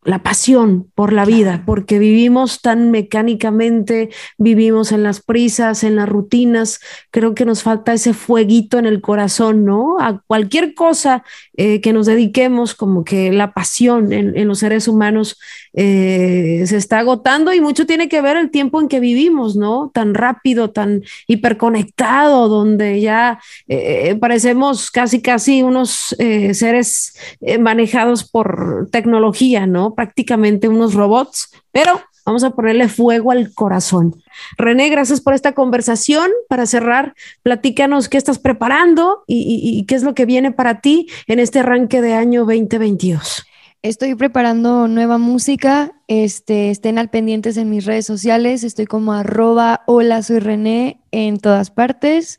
la 0.07 0.23
pasión 0.23 0.89
por 0.95 1.11
la 1.11 1.25
vida, 1.25 1.63
porque 1.65 1.99
vivimos 1.99 2.61
tan 2.61 2.91
mecánicamente, 2.91 4.09
vivimos 4.37 4.93
en 4.93 5.03
las 5.03 5.21
prisas, 5.21 5.83
en 5.83 5.97
las 5.97 6.07
rutinas, 6.07 6.79
creo 7.11 7.35
que 7.35 7.43
nos 7.43 7.61
falta 7.61 7.91
ese 7.91 8.13
fueguito 8.13 8.79
en 8.79 8.85
el 8.85 9.01
corazón, 9.01 9.65
¿no? 9.65 9.97
A 9.99 10.21
cualquier 10.25 10.75
cosa 10.75 11.25
eh, 11.57 11.81
que 11.81 11.91
nos 11.91 12.05
dediquemos, 12.05 12.73
como 12.73 13.03
que 13.03 13.33
la 13.33 13.51
pasión 13.51 14.13
en, 14.13 14.47
los 14.47 14.59
seres 14.59 14.87
humanos 14.87 15.37
eh, 15.73 16.63
se 16.67 16.77
está 16.77 16.99
agotando 16.99 17.53
y 17.53 17.59
mucho 17.59 17.85
tiene 17.85 18.07
que 18.07 18.21
ver 18.21 18.37
el 18.37 18.49
tiempo 18.49 18.79
en 18.79 18.87
que 18.87 19.01
vivimos, 19.01 19.57
¿no? 19.57 19.91
Tan 19.93 20.13
rápido, 20.13 20.71
tan 20.71 21.03
hiperconectado, 21.27 22.47
donde 22.47 23.01
ya 23.01 23.41
eh, 23.67 24.15
parecemos 24.21 24.89
casi, 24.89 25.21
casi 25.21 25.63
unos 25.63 26.15
seres 26.17 27.13
manejados 27.59 28.23
por 28.23 28.87
tecnología, 28.89 29.67
¿no? 29.67 29.96
Prácticamente 29.97 30.69
unos 30.69 30.93
robots, 30.93 31.49
pero 31.71 31.99
vamos 32.23 32.43
a 32.43 32.51
ponerle 32.51 32.87
fuego 32.87 33.31
al 33.31 33.51
corazón. 33.55 34.15
René, 34.57 34.89
gracias 34.89 35.21
por 35.21 35.33
esta 35.33 35.53
conversación. 35.53 36.29
Para 36.47 36.67
cerrar, 36.67 37.15
platícanos 37.41 38.07
qué 38.07 38.19
estás 38.19 38.37
preparando 38.37 39.23
y, 39.25 39.83
qué 39.87 39.95
es 39.95 40.03
lo 40.03 40.13
que 40.13 40.27
viene 40.27 40.51
para 40.51 40.81
ti 40.81 41.07
en 41.25 41.39
este 41.39 41.59
arranque 41.59 41.99
de 41.99 42.13
año 42.13 42.41
2022. 42.41 43.47
Estoy 43.81 44.13
preparando 44.13 44.87
nueva 44.87 45.17
música. 45.17 45.93
Este, 46.07 46.69
estén 46.69 46.99
al 46.99 47.09
pendientes 47.09 47.57
en 47.57 47.71
mis 47.71 47.85
redes 47.85 48.05
sociales. 48.05 48.63
Estoy 48.63 48.85
como 48.85 49.13
arroba 49.13 49.81
hola 49.87 50.21
soy 50.21 50.37
René 50.37 51.01
en 51.11 51.39
todas 51.39 51.71
partes. 51.71 52.37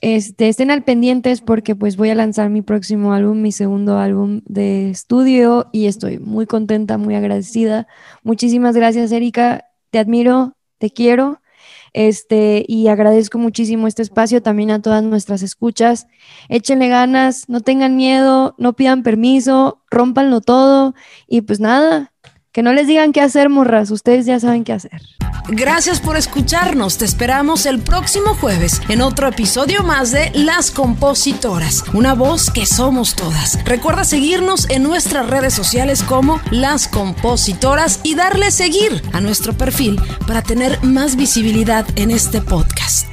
Este, 0.00 0.48
estén 0.48 0.70
al 0.70 0.82
pendientes 0.82 1.42
porque 1.42 1.76
pues 1.76 1.96
voy 1.96 2.08
a 2.08 2.14
lanzar 2.14 2.48
mi 2.48 2.62
próximo 2.62 3.12
álbum, 3.12 3.42
mi 3.42 3.52
segundo 3.52 3.98
álbum 3.98 4.40
de 4.46 4.90
estudio 4.90 5.68
y 5.72 5.86
estoy 5.86 6.18
muy 6.18 6.46
contenta, 6.46 6.96
muy 6.96 7.14
agradecida. 7.14 7.86
Muchísimas 8.22 8.74
gracias, 8.74 9.12
Erika. 9.12 9.66
Te 9.90 9.98
admiro, 9.98 10.56
te 10.78 10.90
quiero. 10.90 11.40
Este, 11.92 12.64
y 12.66 12.88
agradezco 12.88 13.38
muchísimo 13.38 13.88
este 13.88 14.02
espacio 14.02 14.42
también 14.42 14.70
a 14.70 14.80
todas 14.80 15.02
nuestras 15.02 15.42
escuchas. 15.42 16.06
Échenle 16.48 16.88
ganas, 16.88 17.48
no 17.48 17.60
tengan 17.60 17.96
miedo, 17.96 18.54
no 18.58 18.74
pidan 18.74 19.02
permiso, 19.02 19.82
rompanlo 19.90 20.40
todo 20.40 20.94
y 21.26 21.42
pues 21.42 21.60
nada, 21.60 22.12
que 22.52 22.62
no 22.62 22.72
les 22.72 22.86
digan 22.86 23.12
qué 23.12 23.20
hacer, 23.20 23.48
morras, 23.48 23.90
ustedes 23.90 24.26
ya 24.26 24.40
saben 24.40 24.64
qué 24.64 24.72
hacer. 24.72 25.00
Gracias 25.48 26.00
por 26.00 26.16
escucharnos. 26.16 26.98
Te 26.98 27.04
esperamos 27.04 27.66
el 27.66 27.80
próximo 27.80 28.34
jueves 28.34 28.80
en 28.88 29.00
otro 29.00 29.26
episodio 29.28 29.82
más 29.82 30.12
de 30.12 30.30
Las 30.34 30.70
Compositoras, 30.70 31.84
una 31.92 32.14
voz 32.14 32.50
que 32.50 32.66
somos 32.66 33.16
todas. 33.16 33.62
Recuerda 33.64 34.04
seguirnos 34.04 34.68
en 34.70 34.84
nuestras 34.84 35.28
redes 35.28 35.54
sociales 35.54 36.02
como 36.02 36.40
Las 36.50 36.86
Compositoras 36.86 38.00
y 38.04 38.14
darle 38.14 38.50
seguir 38.50 39.02
a 39.12 39.20
nuestro 39.20 39.52
perfil 39.52 40.00
para 40.26 40.42
tener 40.42 40.82
más 40.84 41.16
visibilidad 41.16 41.86
en 41.96 42.10
este 42.10 42.40
podcast. 42.40 43.08